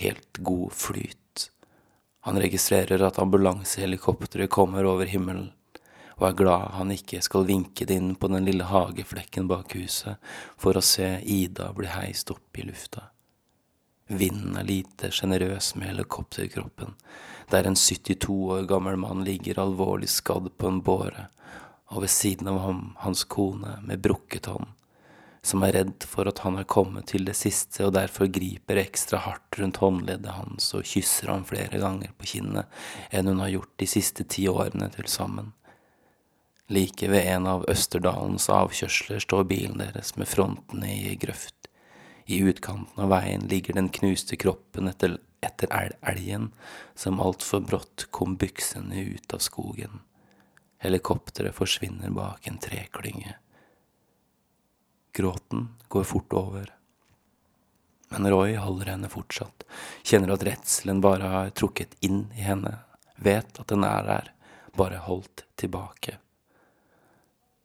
helt 0.02 0.42
god 0.44 0.76
flyt. 0.76 1.48
Han 2.28 2.38
registrerer 2.38 3.02
at 3.02 3.18
ambulansehelikopteret 3.18 4.52
kommer 4.52 4.86
over 4.86 5.08
himmelen 5.08 5.50
og 6.22 6.28
er 6.28 6.36
glad 6.38 6.68
han 6.76 6.92
ikke 6.94 7.18
skal 7.26 7.48
vinke 7.48 7.82
det 7.88 7.96
inn 7.98 8.12
på 8.14 8.28
den 8.30 8.44
lille 8.46 8.68
hageflekken 8.70 9.48
bak 9.50 9.74
huset 9.74 10.20
for 10.60 10.78
å 10.78 10.82
se 10.86 11.16
Ida 11.26 11.72
bli 11.74 11.88
heist 11.90 12.30
opp 12.30 12.60
i 12.62 12.66
lufta. 12.68 13.08
Vinden 14.06 14.54
er 14.60 14.68
lite 14.68 15.10
sjenerøs 15.10 15.72
med 15.74 15.88
helikopterkroppen, 15.90 16.92
der 17.50 17.66
en 17.66 17.74
72 17.74 18.36
år 18.54 18.68
gammel 18.70 19.00
mann 19.02 19.24
ligger 19.26 19.58
alvorlig 19.64 20.12
skadd 20.14 20.46
på 20.58 20.70
en 20.70 20.78
båre, 20.86 21.24
og 21.90 22.04
ved 22.04 22.12
siden 22.14 22.50
av 22.52 22.60
ham 22.68 22.84
hans 23.02 23.24
kone 23.26 23.80
med 23.82 24.04
brukket 24.04 24.46
hånd, 24.52 24.68
som 25.42 25.64
er 25.66 25.74
redd 25.74 26.06
for 26.06 26.30
at 26.30 26.44
han 26.44 26.60
er 26.60 26.68
kommet 26.70 27.08
til 27.10 27.26
det 27.26 27.34
siste 27.34 27.82
og 27.88 27.96
derfor 27.96 28.30
griper 28.30 28.78
ekstra 28.84 29.24
hardt 29.24 29.58
rundt 29.58 29.82
håndleddet 29.82 30.36
hans 30.36 30.70
og 30.78 30.86
kysser 30.86 31.32
ham 31.34 31.42
flere 31.48 31.82
ganger 31.82 32.14
på 32.14 32.30
kinnet 32.36 33.10
enn 33.10 33.26
hun 33.26 33.42
har 33.42 33.50
gjort 33.56 33.74
de 33.82 33.90
siste 33.90 34.28
ti 34.30 34.46
årene 34.46 34.86
til 34.94 35.10
sammen. 35.10 35.50
Like 36.68 37.08
ved 37.08 37.26
en 37.26 37.46
av 37.46 37.64
Østerdalens 37.70 38.48
avkjørsler 38.52 39.22
står 39.24 39.44
bilen 39.50 39.82
deres 39.82 40.14
med 40.16 40.30
fronten 40.30 40.84
i 40.86 41.16
grøft. 41.20 41.68
I 42.26 42.38
utkanten 42.46 43.02
av 43.02 43.10
veien 43.10 43.48
ligger 43.50 43.74
den 43.74 43.90
knuste 43.92 44.38
kroppen 44.38 44.88
etter, 44.88 45.18
etter 45.42 45.72
elgen 46.00 46.52
som 46.94 47.20
altfor 47.20 47.64
brått 47.66 48.06
kom 48.14 48.36
byksende 48.38 49.02
ut 49.16 49.34
av 49.34 49.42
skogen. 49.42 50.00
Helikopteret 50.82 51.54
forsvinner 51.54 52.14
bak 52.14 52.46
en 52.46 52.62
treklynge. 52.62 53.34
Gråten 55.12 55.68
går 55.88 56.04
fort 56.08 56.32
over. 56.32 56.72
Men 58.08 58.30
Roy 58.30 58.54
holder 58.56 58.94
henne 58.94 59.10
fortsatt, 59.12 59.64
kjenner 60.04 60.34
at 60.34 60.46
redselen 60.46 61.02
bare 61.04 61.28
har 61.34 61.54
trukket 61.56 61.94
inn 62.00 62.26
i 62.36 62.46
henne, 62.46 62.78
vet 63.16 63.60
at 63.60 63.68
den 63.72 63.84
er 63.88 64.08
der, 64.08 64.32
bare 64.76 65.04
holdt 65.04 65.46
tilbake. 65.60 66.21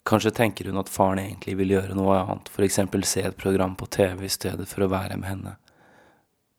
Kanskje 0.08 0.32
tenker 0.32 0.70
hun 0.70 0.80
at 0.80 0.90
faren 0.90 1.20
egentlig 1.20 1.58
vil 1.60 1.74
gjøre 1.74 1.96
noe 1.98 2.16
annet, 2.22 2.48
eksempel 2.64 3.04
se 3.04 3.26
et 3.28 3.36
program 3.36 3.74
på 3.76 3.90
TV 3.92 4.24
i 4.24 4.32
stedet 4.32 4.68
for 4.72 4.86
å 4.86 4.92
være 4.94 5.18
med 5.20 5.28
henne. 5.28 5.56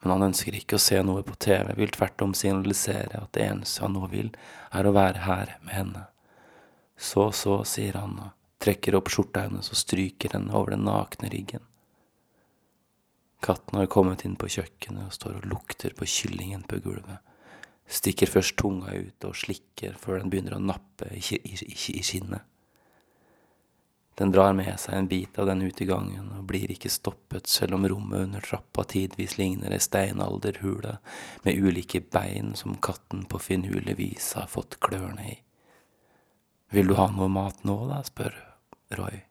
Men 0.03 0.13
han 0.13 0.27
ønsker 0.29 0.55
ikke 0.55 0.77
å 0.77 0.83
se 0.83 0.99
noe 1.03 1.23
på 1.25 1.33
TV, 1.41 1.73
vil 1.79 1.95
tvert 1.95 2.21
om 2.27 2.35
signalisere 2.37 3.23
at 3.23 3.33
det 3.33 3.47
eneste 3.47 3.83
han 3.87 3.97
nå 3.97 4.11
vil, 4.13 4.29
er 4.69 4.87
å 4.87 4.93
være 4.93 5.25
her 5.25 5.55
med 5.63 5.75
henne. 5.75 6.03
Så, 6.99 7.31
så, 7.33 7.63
sier 7.65 7.97
han 7.97 8.19
og 8.21 8.35
trekker 8.61 8.99
opp 8.99 9.09
skjorta 9.15 9.47
hennes 9.47 9.73
og 9.73 9.81
stryker 9.81 10.37
henne 10.37 10.53
over 10.53 10.75
den 10.75 10.85
nakne 10.85 11.33
ryggen. 11.33 11.65
Katten 13.41 13.81
har 13.81 13.89
kommet 13.89 14.27
inn 14.27 14.37
på 14.37 14.51
kjøkkenet 14.51 15.09
og 15.09 15.15
står 15.15 15.41
og 15.41 15.49
lukter 15.49 15.97
på 15.97 16.11
kyllingen 16.11 16.67
på 16.69 16.83
gulvet. 16.85 17.25
Stikker 17.89 18.29
først 18.29 18.59
tunga 18.61 18.93
ut 18.93 19.25
og 19.25 19.41
slikker 19.41 19.97
før 19.97 20.21
den 20.21 20.29
begynner 20.29 20.59
å 20.59 20.63
nappe 20.63 21.09
i, 21.17 21.23
i, 21.39 21.57
i, 21.65 21.77
i 21.97 22.05
skinnet. 22.05 22.45
Den 24.19 24.33
drar 24.35 24.53
med 24.59 24.73
seg 24.83 24.97
en 24.97 25.07
bit 25.07 25.39
av 25.39 25.47
den 25.47 25.63
ut 25.63 25.81
i 25.81 25.87
gangen 25.87 26.33
og 26.35 26.47
blir 26.51 26.73
ikke 26.75 26.91
stoppet, 26.91 27.47
selv 27.47 27.77
om 27.77 27.85
rommet 27.87 28.25
under 28.27 28.43
trappa 28.43 28.83
tidvis 28.91 29.37
ligner 29.39 29.71
ei 29.71 29.79
steinalderhule 29.79 30.97
med 31.45 31.61
ulike 31.63 32.01
bein 32.03 32.57
som 32.59 32.75
katten 32.83 33.29
på 33.31 33.39
finurlig 33.39 33.95
vis 34.01 34.33
har 34.35 34.51
fått 34.51 34.81
klørne 34.83 35.29
i. 35.37 35.37
Vil 36.75 36.91
du 36.91 36.97
ha 36.99 37.07
noe 37.15 37.31
mat 37.31 37.63
nå, 37.63 37.79
da? 37.93 38.03
spør 38.05 38.35
Roy. 38.99 39.23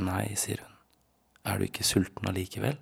Nei, 0.00 0.32
sier 0.40 0.64
hun. 0.64 0.72
Er 1.44 1.58
du 1.58 1.66
ikke 1.66 1.84
sulten 1.84 2.30
allikevel? 2.30 2.78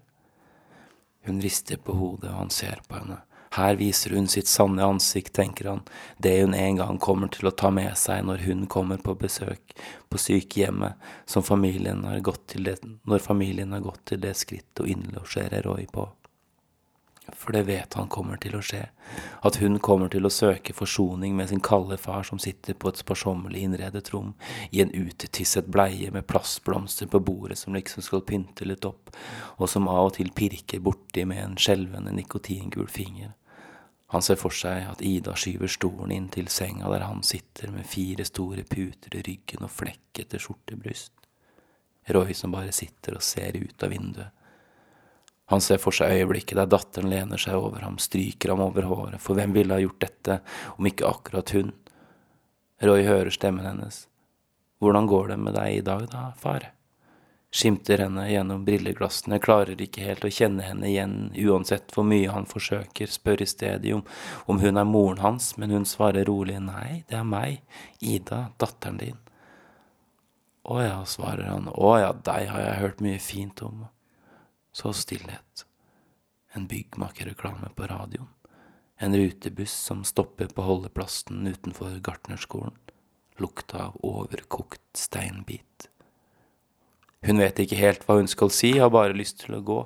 Hun 1.26 1.42
rister 1.42 1.80
på 1.82 1.96
hodet, 1.98 2.30
og 2.30 2.38
han 2.44 2.54
ser 2.54 2.84
på 2.86 3.00
henne. 3.00 3.18
Her 3.50 3.75
viser 3.75 4.14
hun 4.14 4.28
sitt 4.30 4.47
sanne 4.47 4.85
ansikt, 4.87 5.33
tenker 5.35 5.69
han, 5.69 5.80
det 6.19 6.37
hun 6.40 6.54
en 6.54 6.76
gang 6.78 6.99
kommer 7.02 7.28
til 7.35 7.50
å 7.50 7.54
ta 7.62 7.73
med 7.75 7.97
seg 7.99 8.23
når 8.28 8.45
hun 8.47 8.62
kommer 8.71 9.02
på 9.02 9.16
besøk 9.19 9.75
på 10.07 10.21
sykehjemmet 10.23 11.11
som 11.26 11.42
familien 11.42 12.04
har 12.07 12.23
gått 12.23 12.47
til 12.54 12.71
det, 12.71 12.78
når 13.11 13.26
familien 13.26 13.75
har 13.75 13.83
gått 13.83 14.04
til 14.12 14.23
det 14.23 14.37
skritt 14.38 14.83
å 14.83 14.87
innlosjere 14.87 15.64
Roy 15.66 15.88
på. 15.90 16.07
For 17.35 17.52
det 17.52 17.62
vet 17.62 17.95
han 17.95 18.09
kommer 18.11 18.38
til 18.42 18.54
å 18.57 18.62
skje, 18.64 18.85
at 19.47 19.59
hun 19.62 19.78
kommer 19.83 20.11
til 20.11 20.26
å 20.26 20.33
søke 20.33 20.75
forsoning 20.75 21.35
med 21.37 21.50
sin 21.50 21.62
kalde 21.62 21.99
far 22.00 22.23
som 22.26 22.38
sitter 22.42 22.78
på 22.78 22.90
et 22.90 23.02
sparsommelig 23.02 23.64
innredet 23.66 24.12
rom 24.14 24.33
i 24.71 24.83
en 24.83 24.95
utetisset 24.95 25.69
bleie 25.71 26.11
med 26.14 26.26
plastblomster 26.30 27.11
på 27.11 27.23
bordet 27.26 27.59
som 27.61 27.75
liksom 27.75 28.07
skal 28.07 28.25
pynte 28.26 28.66
litt 28.66 28.87
opp, 28.88 29.11
og 29.59 29.71
som 29.71 29.90
av 29.90 30.11
og 30.11 30.16
til 30.19 30.33
pirker 30.35 30.83
borti 30.83 31.26
med 31.26 31.45
en 31.45 31.59
skjelvende 31.61 32.14
nikotingul 32.14 32.90
finger. 32.90 33.35
Han 34.10 34.24
ser 34.26 34.38
for 34.40 34.54
seg 34.54 34.88
at 34.90 35.02
Ida 35.06 35.36
skyver 35.38 35.70
stolen 35.70 36.10
inn 36.10 36.26
til 36.34 36.48
senga 36.50 36.90
der 36.90 37.04
han 37.06 37.22
sitter 37.26 37.70
med 37.70 37.86
fire 37.86 38.26
store 38.26 38.64
puter 38.66 39.14
i 39.14 39.22
ryggen 39.22 39.62
og 39.62 39.70
flekkete 39.70 40.40
skjortebryst. 40.42 41.12
Roy 42.10 42.34
som 42.34 42.50
bare 42.50 42.74
sitter 42.74 43.20
og 43.20 43.22
ser 43.22 43.54
ut 43.60 43.86
av 43.86 43.92
vinduet. 43.94 44.32
Han 45.50 45.62
ser 45.62 45.80
for 45.82 45.94
seg 45.94 46.14
øyeblikket 46.14 46.58
der 46.58 46.68
datteren 46.70 47.10
lener 47.10 47.38
seg 47.38 47.58
over 47.58 47.82
ham, 47.82 47.98
stryker 48.02 48.52
ham 48.52 48.62
over 48.62 48.86
håret, 48.86 49.22
for 49.22 49.38
hvem 49.38 49.54
ville 49.54 49.74
ha 49.74 49.82
gjort 49.82 50.02
dette 50.02 50.36
om 50.76 50.86
ikke 50.86 51.08
akkurat 51.08 51.54
hun? 51.54 51.72
Roy 52.86 53.02
hører 53.06 53.34
stemmen 53.34 53.66
hennes. 53.66 54.04
Hvordan 54.80 55.06
går 55.10 55.32
det 55.32 55.40
med 55.42 55.58
deg 55.58 55.80
i 55.80 55.86
dag 55.86 56.06
da, 56.10 56.28
far? 56.38 56.70
Skimter 57.50 57.99
henne 58.04 58.28
gjennom 58.30 58.64
brilleglassene, 58.64 59.40
klarer 59.42 59.80
ikke 59.83 60.04
helt 60.07 60.25
å 60.25 60.30
kjenne 60.30 60.62
henne 60.62 60.87
igjen, 60.87 61.16
uansett 61.50 61.90
hvor 61.95 62.07
mye 62.07 62.30
han 62.30 62.47
forsøker, 62.47 63.11
spør 63.11 63.42
i 63.42 63.49
stedet 63.50 63.95
om, 63.97 64.04
om 64.47 64.61
hun 64.62 64.78
er 64.78 64.87
moren 64.87 65.23
hans, 65.25 65.57
men 65.59 65.75
hun 65.75 65.88
svarer 65.88 66.28
rolig 66.30 66.61
nei, 66.62 67.02
det 67.11 67.19
er 67.19 67.26
meg, 67.26 67.64
Ida, 67.99 68.47
datteren 68.62 69.00
din. 69.02 69.19
Å 70.71 70.78
ja, 70.85 70.99
svarer 71.09 71.49
han, 71.50 71.66
å 71.73 71.95
ja, 71.99 72.12
deg 72.14 72.50
har 72.52 72.62
jeg 72.62 72.80
hørt 72.85 73.02
mye 73.02 73.19
fint 73.23 73.62
om. 73.66 73.88
Så 74.71 74.92
stillhet. 74.95 75.64
En 76.54 76.69
byggmakerreklame 76.71 77.73
på 77.75 77.88
radioen. 77.90 78.28
En 79.00 79.16
rutebuss 79.16 79.73
som 79.73 80.04
stopper 80.04 80.52
på 80.54 80.62
holdeplassen 80.62 81.47
utenfor 81.49 81.97
gartnerskolen. 82.04 82.76
Lukta 83.40 83.88
av 83.88 83.97
overkokt 84.04 84.85
steinbit. 84.95 85.89
Hun 87.26 87.38
vet 87.38 87.58
ikke 87.60 87.76
helt 87.76 88.06
hva 88.06 88.16
hun 88.16 88.28
skal 88.30 88.52
si, 88.54 88.72
har 88.78 88.92
bare 88.92 89.16
lyst 89.16 89.42
til 89.42 89.58
å 89.58 89.64
gå, 89.64 89.80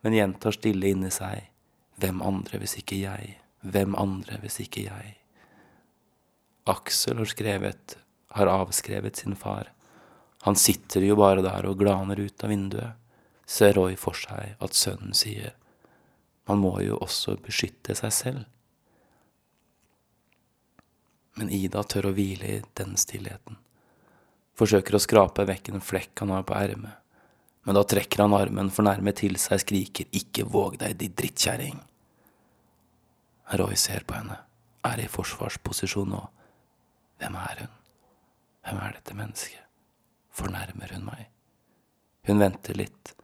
men 0.00 0.16
gjentar 0.16 0.56
stille 0.56 0.92
inni 0.94 1.10
seg, 1.12 1.50
hvem 2.00 2.22
andre 2.24 2.60
hvis 2.62 2.78
ikke 2.80 3.02
jeg, 3.02 3.34
hvem 3.60 3.96
andre 4.00 4.38
hvis 4.40 4.62
ikke 4.64 4.86
jeg. 4.86 5.12
Aksel 6.70 7.20
har 7.20 7.28
skrevet, 7.28 7.98
har 8.32 8.52
avskrevet 8.52 9.20
sin 9.20 9.36
far. 9.36 9.72
Han 10.46 10.56
sitter 10.56 11.04
jo 11.04 11.18
bare 11.20 11.44
der 11.44 11.68
og 11.68 11.76
glaner 11.82 12.20
ut 12.20 12.44
av 12.44 12.52
vinduet, 12.52 12.96
ser 13.44 13.74
Roy 13.76 13.96
for 13.98 14.16
seg 14.16 14.54
at 14.62 14.76
sønnen 14.78 15.12
sier, 15.16 15.56
man 16.48 16.62
må 16.62 16.78
jo 16.82 16.96
også 17.02 17.36
beskytte 17.44 17.94
seg 17.98 18.14
selv. 18.14 18.44
Men 21.36 21.50
Ida 21.52 21.82
tør 21.84 22.08
å 22.10 22.14
hvile 22.14 22.56
i 22.56 22.62
den 22.78 22.96
stillheten 22.98 23.58
forsøker 24.60 24.96
å 24.96 25.02
skrape 25.02 25.46
vekk 25.48 25.72
en 25.72 25.84
flekk 25.84 26.22
han 26.24 26.34
har 26.34 26.44
på 26.48 26.56
ermet, 26.58 26.98
men 27.64 27.76
da 27.76 27.84
trekker 27.84 28.24
han 28.24 28.36
armen 28.36 28.70
for 28.72 28.86
nærme 28.86 29.12
til 29.16 29.36
seg, 29.40 29.62
skriker 29.62 30.08
ikke 30.16 30.46
våg 30.48 30.78
deg, 30.80 30.96
de 31.00 31.10
drittkjerring. 31.16 31.80
Roy 33.60 33.76
ser 33.80 34.06
på 34.06 34.16
henne, 34.16 34.38
er 34.86 35.02
i 35.02 35.08
forsvarsposisjon 35.10 36.12
nå. 36.14 36.22
Hvem 37.20 37.36
er 37.36 37.64
hun? 37.64 37.74
Hvem 38.64 38.80
er 38.84 38.96
dette 38.96 39.16
mennesket? 39.16 39.66
Fornærmer 40.36 40.94
hun 40.94 41.08
meg? 41.08 41.26
Hun 42.28 42.40
venter 42.40 42.76
litt, 42.78 43.14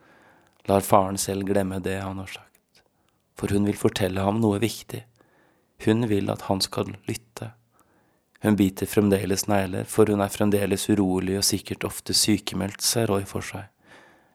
lar 0.68 0.85
faren 0.85 1.20
selv 1.20 1.46
glemme 1.49 1.79
det 1.85 1.99
han 2.01 2.18
har 2.20 2.33
sagt, 2.33 2.83
for 3.38 3.53
hun 3.53 3.68
vil 3.68 3.79
fortelle 3.79 4.25
ham 4.25 4.40
noe 4.42 4.61
viktig. 4.62 5.05
Hun 5.85 6.09
vil 6.11 6.33
at 6.33 6.46
han 6.49 6.62
skal 6.64 6.94
lytte. 7.09 7.53
Hun 8.40 8.57
biter 8.57 8.87
fremdeles 8.87 9.46
negler, 9.49 9.85
for 9.88 10.07
hun 10.12 10.20
er 10.20 10.33
fremdeles 10.33 10.88
urolig 10.92 11.38
og 11.40 11.46
sikkert 11.46 11.87
ofte 11.88 12.14
sykemeldt, 12.14 12.85
ser 12.85 13.09
Roy 13.11 13.25
for 13.29 13.44
seg. 13.44 13.70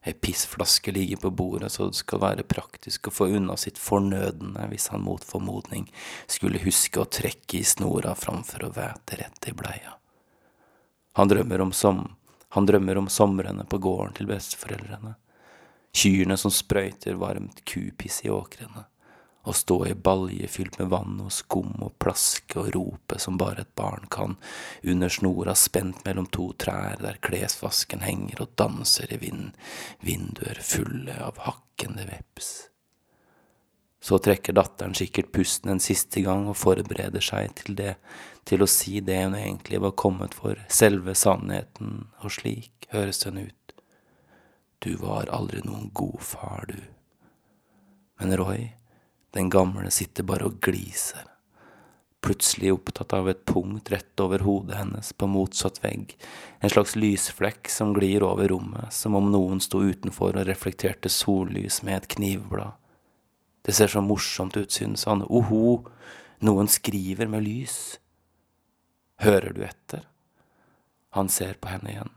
Ei 0.01 0.15
pissflaske 0.17 0.91
ligger 0.91 1.19
på 1.21 1.29
bordet 1.29 1.69
så 1.71 1.85
det 1.91 1.99
skal 1.99 2.23
være 2.23 2.45
praktisk 2.49 3.07
å 3.07 3.13
få 3.13 3.27
unna 3.37 3.53
sitt 3.61 3.77
fornødne 3.77 4.65
hvis 4.71 4.87
han 4.89 5.03
mot 5.05 5.21
formodning 5.21 5.85
skulle 6.25 6.63
huske 6.63 7.03
å 7.03 7.05
trekke 7.05 7.59
i 7.59 7.67
snora 7.67 8.15
framfor 8.17 8.65
å 8.65 8.71
væte 8.73 9.19
rett 9.21 9.49
i 9.51 9.53
bleia. 9.53 9.93
Han 11.19 11.29
drømmer 11.29 11.61
om, 11.61 11.73
som, 11.75 12.01
han 12.57 12.65
drømmer 12.65 12.97
om 12.97 13.11
somrene 13.13 13.67
på 13.69 13.77
gården 13.77 14.17
til 14.17 14.31
besteforeldrene, 14.31 15.13
kyrne 15.93 16.39
som 16.39 16.53
sprøyter 16.55 17.19
varmt 17.21 17.61
kupiss 17.69 18.23
i 18.25 18.33
åkrene 18.33 18.87
å 19.43 19.53
stå 19.53 19.77
i 19.87 19.93
balje 19.93 20.47
fylt 20.51 20.77
med 20.79 20.91
vann 20.93 21.19
og 21.23 21.31
skum 21.33 21.73
og 21.81 21.95
plaske 22.01 22.59
og 22.61 22.71
rope 22.75 23.17
som 23.19 23.39
bare 23.41 23.63
et 23.63 23.75
barn 23.75 24.05
kan, 24.13 24.35
under 24.83 25.09
snora 25.09 25.55
spent 25.57 26.03
mellom 26.05 26.27
to 26.29 26.51
trær 26.61 26.99
der 27.01 27.17
klesvasken 27.25 28.05
henger 28.05 28.43
og 28.45 28.53
danser 28.59 29.13
i 29.13 29.21
vind, 29.21 29.55
vinduer 30.05 30.61
fulle 30.61 31.17
av 31.17 31.41
hakkende 31.47 32.05
veps. 32.09 32.51
Så 34.01 34.17
trekker 34.17 34.57
datteren 34.57 34.95
sikkert 34.97 35.29
pusten 35.33 35.75
en 35.75 35.81
siste 35.81 36.23
gang 36.25 36.47
og 36.49 36.57
forbereder 36.57 37.21
seg 37.21 37.53
til 37.59 37.77
det, 37.77 37.95
til 38.49 38.63
å 38.65 38.69
si 38.69 38.97
det 39.05 39.19
hun 39.21 39.37
egentlig 39.37 39.81
var 39.81 39.93
kommet 39.97 40.33
for, 40.37 40.57
selve 40.73 41.13
sannheten, 41.17 42.07
og 42.25 42.33
slik 42.33 42.89
høres 42.93 43.21
den 43.25 43.43
ut. 43.45 43.75
Du 44.81 44.95
var 44.97 45.29
aldri 45.29 45.61
noen 45.61 45.91
god 45.93 46.17
far, 46.25 46.65
du. 46.65 46.81
Men 48.17 48.33
Roy, 48.37 48.71
den 49.31 49.49
gamle 49.49 49.91
sitter 49.91 50.25
bare 50.27 50.49
og 50.49 50.59
gliser, 50.63 51.27
plutselig 52.21 52.73
opptatt 52.75 53.13
av 53.17 53.29
et 53.31 53.45
punkt 53.47 53.89
rett 53.93 54.21
over 54.21 54.43
hodet 54.45 54.77
hennes 54.77 55.13
på 55.13 55.29
motsatt 55.31 55.79
vegg, 55.83 56.13
en 56.59 56.73
slags 56.73 56.97
lysflekk 56.99 57.71
som 57.71 57.95
glir 57.95 58.25
over 58.27 58.51
rommet, 58.51 58.91
som 58.93 59.15
om 59.17 59.31
noen 59.31 59.63
sto 59.63 59.81
utenfor 59.81 60.35
og 60.35 60.47
reflekterte 60.49 61.09
sollys 61.09 61.81
med 61.87 62.01
et 62.01 62.11
knivblad. 62.17 62.77
Det 63.61 63.73
ser 63.77 63.91
så 63.93 64.01
morsomt 64.01 64.57
ut, 64.57 64.71
synes 64.71 65.05
han, 65.05 65.23
oho, 65.29 65.81
noen 66.41 66.69
skriver 66.69 67.29
med 67.29 67.45
lys. 67.45 67.77
Hører 69.21 69.53
du 69.53 69.61
etter? 69.65 70.07
Han 71.13 71.29
ser 71.29 71.59
på 71.61 71.69
henne 71.69 71.91
igjen. 71.91 72.13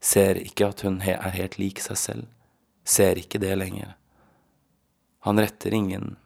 Ser 0.00 0.38
ikke 0.40 0.70
at 0.70 0.84
hun 0.86 1.00
er 1.02 1.34
helt 1.34 1.58
lik 1.60 1.82
seg 1.82 1.98
selv, 1.98 2.28
ser 2.84 3.18
ikke 3.20 3.42
det 3.42 3.56
lenger. 3.58 3.96
Han 5.20 5.40
retter 5.40 5.74
ingen 5.74 6.16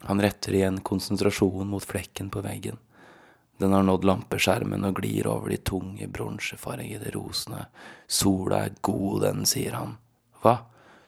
Han 0.00 0.20
retter 0.20 0.54
igjen 0.54 0.80
konsentrasjonen 0.80 1.68
mot 1.68 1.84
flekken 1.84 2.30
på 2.30 2.40
veggen. 2.40 2.78
Den 3.60 3.72
har 3.72 3.82
nådd 3.84 4.06
lampeskjermen 4.08 4.86
og 4.88 4.96
glir 5.02 5.26
over 5.28 5.52
de 5.52 5.58
tunge, 5.60 6.06
bronsefargede 6.08 7.12
rosene. 7.12 7.66
Sola 8.08 8.62
er 8.64 8.78
god, 8.80 9.20
den, 9.26 9.44
sier 9.44 9.76
han. 9.76 9.98
Hva? 10.40 10.54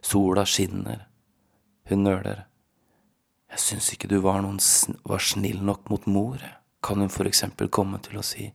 Sola 0.04 0.44
skinner. 0.44 1.06
Hun 1.88 2.04
nøler. 2.04 2.44
Jeg 3.48 3.64
syns 3.64 3.88
ikke 3.94 4.12
du 4.12 4.18
var, 4.20 4.42
noen, 4.44 4.60
var 5.08 5.24
snill 5.24 5.64
nok 5.64 5.88
mot 5.88 6.04
mor, 6.04 6.44
kan 6.84 7.00
hun 7.00 7.12
for 7.12 7.28
eksempel 7.28 7.72
komme 7.72 8.02
til 8.04 8.20
å 8.20 8.26
si, 8.26 8.50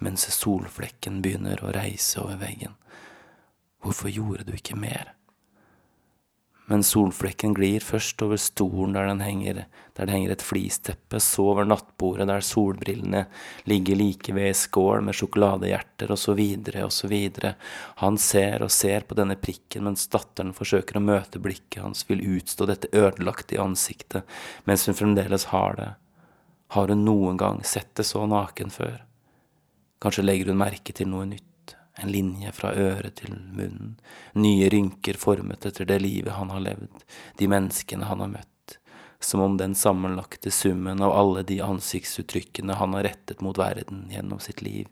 mens 0.00 0.24
solflekken 0.32 1.20
begynner 1.20 1.60
å 1.60 1.76
reise 1.76 2.24
over 2.24 2.40
veggen. 2.40 2.72
Hvorfor 3.84 4.08
gjorde 4.08 4.48
du 4.48 4.56
ikke 4.56 4.80
mer? 4.80 5.12
Men 6.72 6.80
solflekken 6.86 7.52
glir 7.52 7.84
først 7.84 8.22
over 8.24 8.38
stolen 8.40 8.94
der, 8.96 9.10
henger, 9.20 9.58
der 9.92 10.08
det 10.08 10.14
henger 10.14 10.32
et 10.32 10.44
flisteppe, 10.44 11.18
så 11.20 11.44
over 11.52 11.66
nattbordet 11.68 12.24
der 12.30 12.40
solbrillene 12.40 13.26
ligger 13.68 13.98
like 14.00 14.32
ved 14.32 14.48
i 14.48 14.56
skål 14.56 15.04
med 15.04 15.18
sjokoladehjerter, 15.18 16.14
og 16.14 16.20
så 16.22 16.32
videre 16.38 16.86
og 16.86 16.94
så 16.96 17.10
videre. 17.12 17.58
Han 18.00 18.16
ser 18.16 18.64
og 18.64 18.72
ser 18.72 19.04
på 19.04 19.18
denne 19.18 19.36
prikken 19.36 19.84
mens 19.84 20.06
datteren 20.08 20.54
forsøker 20.56 20.96
å 20.96 21.04
møte 21.04 21.42
blikket 21.44 21.82
hans, 21.84 22.06
vil 22.08 22.24
utstå 22.38 22.70
dette 22.70 22.92
ødelagte 22.96 23.58
i 23.58 23.60
ansiktet, 23.60 24.24
mens 24.64 24.88
hun 24.88 24.96
fremdeles 24.96 25.50
har 25.52 25.76
det. 25.76 25.90
Har 26.72 26.88
hun 26.88 27.04
noen 27.04 27.36
gang 27.36 27.60
sett 27.68 27.92
det 28.00 28.08
så 28.08 28.24
naken 28.24 28.72
før? 28.72 29.02
Kanskje 30.00 30.24
legger 30.24 30.54
hun 30.54 30.62
merke 30.64 30.96
til 30.96 31.12
noe 31.12 31.28
nytt, 31.28 31.51
en 31.94 32.12
linje 32.12 32.52
fra 32.52 32.72
øret 32.72 33.18
til 33.20 33.34
munnen, 33.36 33.96
nye 34.34 34.70
rynker 34.72 35.18
formet 35.20 35.66
etter 35.68 35.88
det 35.88 36.00
livet 36.00 36.38
han 36.38 36.50
har 36.54 36.64
levd, 36.64 37.04
de 37.38 37.48
menneskene 37.52 38.08
han 38.08 38.24
har 38.24 38.32
møtt, 38.32 38.78
som 39.20 39.42
om 39.44 39.58
den 39.60 39.74
sammenlagte 39.78 40.50
summen 40.50 41.02
av 41.02 41.12
alle 41.12 41.44
de 41.46 41.60
ansiktsuttrykkene 41.62 42.78
han 42.80 42.96
har 42.96 43.06
rettet 43.10 43.44
mot 43.44 43.58
verden 43.58 44.08
gjennom 44.10 44.40
sitt 44.40 44.64
liv, 44.64 44.88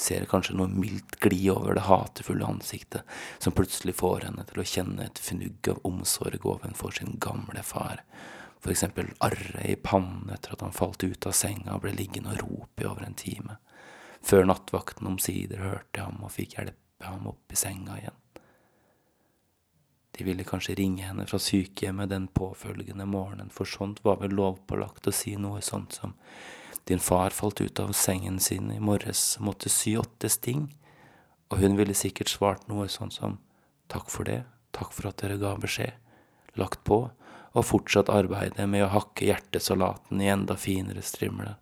ser 0.00 0.24
kanskje 0.24 0.56
noe 0.56 0.72
mildt 0.72 1.18
gli 1.20 1.42
over 1.52 1.76
det 1.76 1.84
hatefulle 1.84 2.46
ansiktet 2.48 3.04
som 3.38 3.52
plutselig 3.52 3.98
får 4.00 4.24
henne 4.30 4.46
til 4.48 4.62
å 4.62 4.68
kjenne 4.72 5.04
et 5.04 5.20
fnugg 5.20 5.68
av 5.68 5.82
omsorg 5.84 6.46
overfor 6.48 6.96
sin 6.96 7.18
gamle 7.20 7.62
far, 7.66 8.00
for 8.60 8.72
eksempel 8.72 9.12
arret 9.24 9.66
i 9.68 9.76
pannen 9.76 10.32
etter 10.32 10.56
at 10.56 10.64
han 10.64 10.76
falt 10.76 11.04
ut 11.04 11.28
av 11.28 11.36
senga 11.36 11.76
og 11.76 11.84
ble 11.84 11.92
liggende 11.96 12.32
og 12.34 12.42
rope 12.46 12.84
i 12.84 12.88
over 12.88 13.04
en 13.04 13.18
time, 13.20 13.60
før 14.24 14.46
nattvakten 14.48 15.08
omsider 15.10 15.62
hørte 15.64 16.04
ham 16.04 16.20
og 16.24 16.34
fikk 16.34 16.58
hjelpe 16.58 17.06
ham 17.06 17.28
opp 17.30 17.52
i 17.52 17.58
senga 17.58 17.98
igjen. 18.00 18.16
De 20.16 20.26
ville 20.26 20.44
kanskje 20.44 20.74
ringe 20.76 21.06
henne 21.06 21.24
fra 21.24 21.38
sykehjemmet 21.40 22.10
den 22.10 22.26
påfølgende 22.36 23.06
morgenen, 23.08 23.48
for 23.48 23.64
sånt 23.64 24.02
var 24.04 24.18
vel 24.20 24.34
lovpålagt 24.36 25.08
å 25.08 25.14
si 25.14 25.36
noe 25.40 25.62
sånt 25.64 25.96
som 25.96 26.12
din 26.90 27.00
far 27.00 27.30
falt 27.30 27.60
ut 27.60 27.80
av 27.80 27.94
sengen 27.96 28.40
sin 28.42 28.72
i 28.74 28.80
morges 28.82 29.22
og 29.38 29.46
måtte 29.48 29.72
sy 29.72 29.94
åtte 30.00 30.28
sting, 30.32 30.66
og 31.50 31.62
hun 31.62 31.78
ville 31.78 31.96
sikkert 31.96 32.32
svart 32.32 32.66
noe 32.68 32.88
sånt 32.92 33.16
som 33.16 33.38
takk 33.90 34.10
for 34.12 34.28
det, 34.28 34.42
takk 34.76 34.92
for 34.94 35.10
at 35.10 35.22
dere 35.22 35.38
ga 35.40 35.54
beskjed, 35.60 35.94
lagt 36.58 36.82
på, 36.84 37.02
og 37.50 37.66
fortsatt 37.66 38.10
arbeidet 38.12 38.66
med 38.70 38.84
å 38.84 38.92
hakke 38.92 39.26
hjertesalaten 39.26 40.20
i 40.22 40.30
enda 40.30 40.56
finere 40.58 41.02
strimler. 41.02 41.56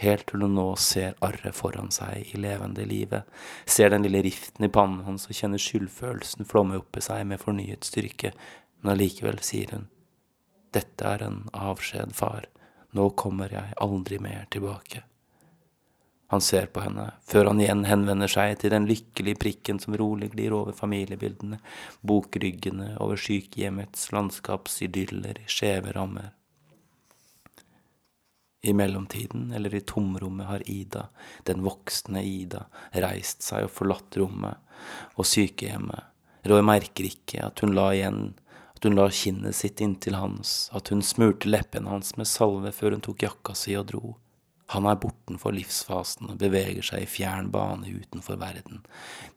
Helt 0.00 0.26
til 0.30 0.44
hun 0.46 0.54
nå 0.56 0.66
ser 0.80 1.18
arret 1.24 1.56
foran 1.56 1.90
seg 1.92 2.32
i 2.32 2.40
levende 2.40 2.86
livet, 2.88 3.28
ser 3.68 3.92
den 3.92 4.06
lille 4.06 4.22
riften 4.24 4.64
i 4.64 4.72
pannen 4.72 5.04
hans 5.04 5.28
og 5.28 5.36
kjenner 5.36 5.60
skyldfølelsen 5.60 6.48
flomme 6.48 6.80
opp 6.80 6.96
i 6.96 7.04
seg 7.04 7.26
med 7.28 7.42
fornyet 7.42 7.84
styrke, 7.84 8.32
men 8.80 8.94
allikevel 8.94 9.42
sier 9.44 9.74
hun, 9.76 9.90
dette 10.72 11.04
er 11.04 11.26
en 11.26 11.42
avskjed, 11.52 12.14
far 12.16 12.48
nå 12.96 13.10
kommer 13.18 13.52
jeg 13.52 13.76
aldri 13.82 14.18
mer 14.22 14.48
tilbake. 14.50 15.04
Han 16.30 16.40
ser 16.40 16.68
på 16.70 16.82
henne, 16.84 17.08
før 17.26 17.50
han 17.50 17.60
igjen 17.62 17.84
henvender 17.88 18.30
seg 18.30 18.56
til 18.62 18.70
den 18.70 18.86
lykkelige 18.86 19.38
prikken 19.42 19.80
som 19.82 19.96
rolig 19.98 20.30
glir 20.34 20.54
over 20.54 20.76
familiebildene, 20.78 21.58
bokryggene 22.06 22.92
over 23.02 23.18
sykehjemmets 23.18 24.12
landskapsidyller 24.14 25.42
i 25.42 25.48
skjeve 25.50 25.94
rammer. 25.96 26.30
I 28.62 28.74
mellomtiden, 28.76 29.52
eller 29.56 29.74
i 29.74 29.80
tomrommet, 29.80 30.46
har 30.46 30.64
Ida, 30.70 31.06
den 31.48 31.62
voksne 31.64 32.22
Ida, 32.26 32.66
reist 32.92 33.46
seg 33.46 33.64
og 33.64 33.72
forlatt 33.72 34.18
rommet 34.20 34.60
og 35.16 35.28
sykehjemmet. 35.28 36.10
Roy 36.48 36.60
merker 36.64 37.08
ikke 37.08 37.44
at 37.46 37.64
hun 37.64 37.72
la 37.76 37.90
igjen 37.96 38.22
at 38.80 38.86
hun 38.88 38.96
la 38.96 39.10
kinnet 39.12 39.56
sitt 39.56 39.80
inntil 39.84 40.16
hans, 40.16 40.70
at 40.72 40.88
hun 40.88 41.02
smurte 41.04 41.48
leppene 41.48 41.90
hans 41.92 42.14
med 42.16 42.28
salve 42.28 42.72
før 42.72 42.96
hun 42.96 43.02
tok 43.04 43.26
jakka 43.26 43.52
si 43.56 43.74
og 43.76 43.90
dro. 43.90 44.14
Han 44.70 44.86
er 44.86 44.98
bortenfor 45.02 45.50
livsfasen 45.56 46.28
og 46.30 46.36
beveger 46.38 46.84
seg 46.86 47.02
i 47.02 47.08
fjern 47.10 47.48
bane 47.50 47.90
utenfor 47.90 48.36
verden. 48.38 48.84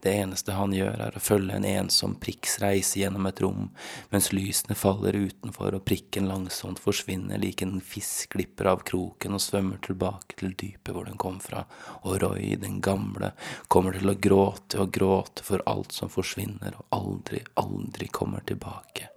Det 0.05 0.11
eneste 0.21 0.53
han 0.53 0.75
gjør, 0.75 1.07
er 1.07 1.17
å 1.17 1.23
følge 1.23 1.55
en 1.57 1.65
ensom 1.65 2.13
prikks 2.21 2.59
reise 2.61 2.99
gjennom 3.01 3.25
et 3.25 3.41
rom, 3.41 3.71
mens 4.13 4.29
lysene 4.35 4.77
faller 4.77 5.17
utenfor 5.17 5.73
og 5.73 5.85
prikken 5.89 6.29
langsomt 6.29 6.81
forsvinner 6.83 7.41
lik 7.41 7.65
en 7.65 7.79
fisk 7.81 8.37
glipper 8.37 8.69
av 8.75 8.85
kroken 8.85 9.33
og 9.33 9.41
svømmer 9.41 9.81
tilbake 9.81 10.37
til 10.37 10.53
dypet 10.53 10.93
hvor 10.93 11.09
den 11.09 11.17
kom 11.17 11.41
fra, 11.41 11.65
og 12.03 12.21
Roy, 12.21 12.53
den 12.61 12.77
gamle, 12.85 13.33
kommer 13.73 13.97
til 13.97 14.13
å 14.13 14.19
gråte 14.27 14.85
og 14.85 14.93
gråte 14.93 15.49
for 15.49 15.65
alt 15.65 15.97
som 15.97 16.13
forsvinner 16.13 16.77
og 16.77 16.99
aldri, 17.01 17.41
aldri 17.57 18.11
kommer 18.13 18.45
tilbake 18.45 19.09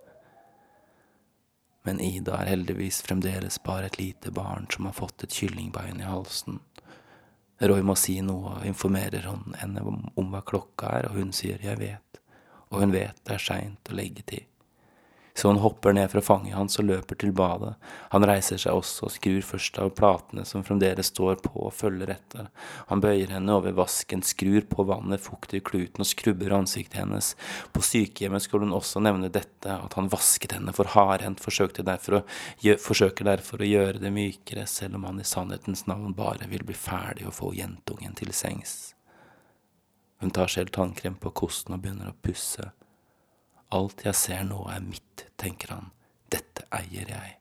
men 1.86 2.00
Ida 2.02 2.40
er 2.40 2.50
heldigvis 2.50 3.00
fremdeles 3.06 3.60
bare 3.64 3.86
et 3.90 3.98
lite 4.00 4.32
barn 4.34 4.66
som 4.72 4.88
har 4.88 4.96
fått 4.96 5.24
et 5.24 5.36
kyllingbein 5.38 6.02
i 6.02 6.08
halsen. 6.08 6.58
Roy 7.62 7.84
må 7.86 7.94
si 7.96 8.18
noe 8.26 8.58
og 8.58 8.66
informerer 8.68 9.30
henne 9.62 9.84
om, 9.86 10.32
hva 10.32 10.42
klokka 10.44 10.90
er, 10.98 11.08
og 11.08 11.16
hun 11.20 11.32
sier 11.32 11.62
jeg 11.62 11.78
vet, 11.80 12.20
og 12.68 12.82
hun 12.82 12.92
vet 12.92 13.22
det 13.24 13.38
er 13.38 13.46
seint 13.46 13.92
å 13.92 13.96
legge 13.96 14.26
til 14.26 14.44
så 15.36 15.48
hun 15.48 15.58
hopper 15.60 15.92
ned 15.92 16.08
fra 16.10 16.20
fanget 16.24 16.54
hans 16.56 16.78
og 16.80 16.86
løper 16.88 17.18
til 17.20 17.32
badet. 17.36 17.74
Han 18.14 18.24
reiser 18.24 18.56
seg 18.60 18.72
også 18.72 19.04
og 19.04 19.12
skrur 19.12 19.42
først 19.44 19.76
av 19.82 19.90
platene 19.98 20.46
som 20.48 20.64
fremdeles 20.64 21.10
står 21.12 21.42
på 21.44 21.52
og 21.66 21.74
følger 21.76 22.14
etter. 22.14 22.48
Han 22.88 23.02
bøyer 23.04 23.34
henne 23.34 23.58
over 23.58 23.76
vasken, 23.76 24.24
skrur 24.24 24.64
på 24.70 24.86
vannet, 24.88 25.20
fukter 25.20 25.60
kluten 25.60 26.00
og 26.00 26.08
skrubber 26.08 26.56
ansiktet 26.56 27.02
hennes. 27.02 27.34
På 27.76 27.84
sykehjemmet 27.84 28.46
skulle 28.46 28.64
hun 28.64 28.78
også 28.78 29.04
nevne 29.04 29.28
dette, 29.28 29.76
at 29.76 29.98
han 30.00 30.08
vasket 30.08 30.56
henne 30.56 30.72
for 30.76 30.88
hardhendt, 30.96 31.44
forsøker 31.44 31.84
derfor 31.84 33.60
å 33.60 33.70
gjøre 33.70 34.00
det 34.00 34.14
mykere, 34.16 34.64
selv 34.64 34.96
om 34.96 35.04
han 35.10 35.20
i 35.20 35.28
sannhetens 35.28 35.84
navn 35.90 36.16
bare 36.16 36.48
vil 36.48 36.64
bli 36.64 36.80
ferdig 36.80 37.28
og 37.28 37.36
få 37.36 37.52
jentungen 37.60 38.16
til 38.16 38.32
sengs. 38.32 38.94
Hun 40.24 40.32
tar 40.32 40.48
selv 40.48 40.72
tannkrem 40.72 41.20
på 41.20 41.36
kosten 41.36 41.76
og 41.76 41.84
begynner 41.84 42.08
å 42.08 42.18
pusse. 42.24 42.72
Alt 43.74 44.04
jeg 44.06 44.14
ser 44.14 44.44
nå 44.46 44.60
er 44.70 44.84
mitt, 44.84 45.26
tenker 45.40 45.74
han, 45.74 45.90
dette 46.30 46.66
eier 46.74 47.08
jeg. 47.10 47.32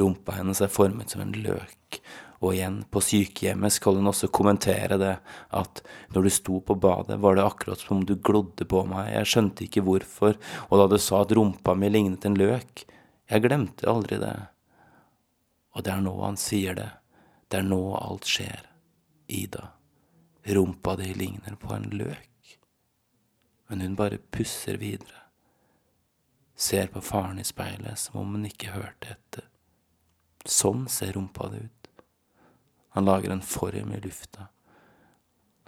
Rumpa 0.00 0.38
hennes 0.38 0.60
er 0.62 0.70
formet 0.70 1.10
som 1.10 1.22
en 1.22 1.34
løk, 1.34 2.00
og 2.40 2.54
igjen, 2.54 2.78
på 2.88 3.02
sykehjemmet 3.04 3.74
skal 3.74 3.98
hun 3.98 4.08
også 4.10 4.30
kommentere 4.32 4.96
det, 5.00 5.16
at 5.54 5.82
når 6.14 6.24
du 6.26 6.30
sto 6.32 6.60
på 6.64 6.76
badet, 6.80 7.18
var 7.20 7.36
det 7.36 7.44
akkurat 7.44 7.82
som 7.82 7.98
om 7.98 8.06
du 8.06 8.14
glodde 8.16 8.64
på 8.64 8.80
meg, 8.88 9.10
jeg 9.12 9.28
skjønte 9.28 9.66
ikke 9.66 9.84
hvorfor, 9.84 10.38
og 10.70 10.80
da 10.80 10.86
du 10.88 10.96
sa 11.02 11.20
at 11.24 11.34
rumpa 11.36 11.76
mi 11.76 11.90
lignet 11.92 12.24
en 12.24 12.38
løk, 12.40 12.86
jeg 13.30 13.44
glemte 13.44 13.86
aldri 13.90 14.18
det. 14.22 14.34
Og 15.76 15.84
det 15.86 15.92
er 15.94 16.02
nå 16.02 16.16
han 16.22 16.40
sier 16.40 16.78
det, 16.78 16.88
det 17.50 17.60
er 17.60 17.68
nå 17.68 17.82
alt 17.98 18.26
skjer, 18.26 18.66
Ida, 19.30 19.68
rumpa 20.56 20.96
di 20.98 21.12
ligner 21.14 21.54
på 21.60 21.70
en 21.76 21.86
løk. 21.94 22.56
Men 23.70 23.84
hun 23.84 23.94
bare 23.98 24.18
pusser 24.18 24.80
videre, 24.80 25.19
ser 26.60 26.86
på 26.86 27.00
faren 27.00 27.38
i 27.38 27.44
speilet 27.44 27.98
som 27.98 28.20
om 28.20 28.34
hun 28.34 28.44
ikke 28.44 28.74
hørte 28.74 29.14
etter. 29.14 29.46
Sånn 30.44 30.88
ser 30.92 31.14
rumpa 31.16 31.48
det 31.48 31.62
ut. 31.64 31.88
Han 32.96 33.06
lager 33.08 33.32
en 33.32 33.40
form 33.40 33.92
i 33.96 34.00
lufta. 34.04 34.50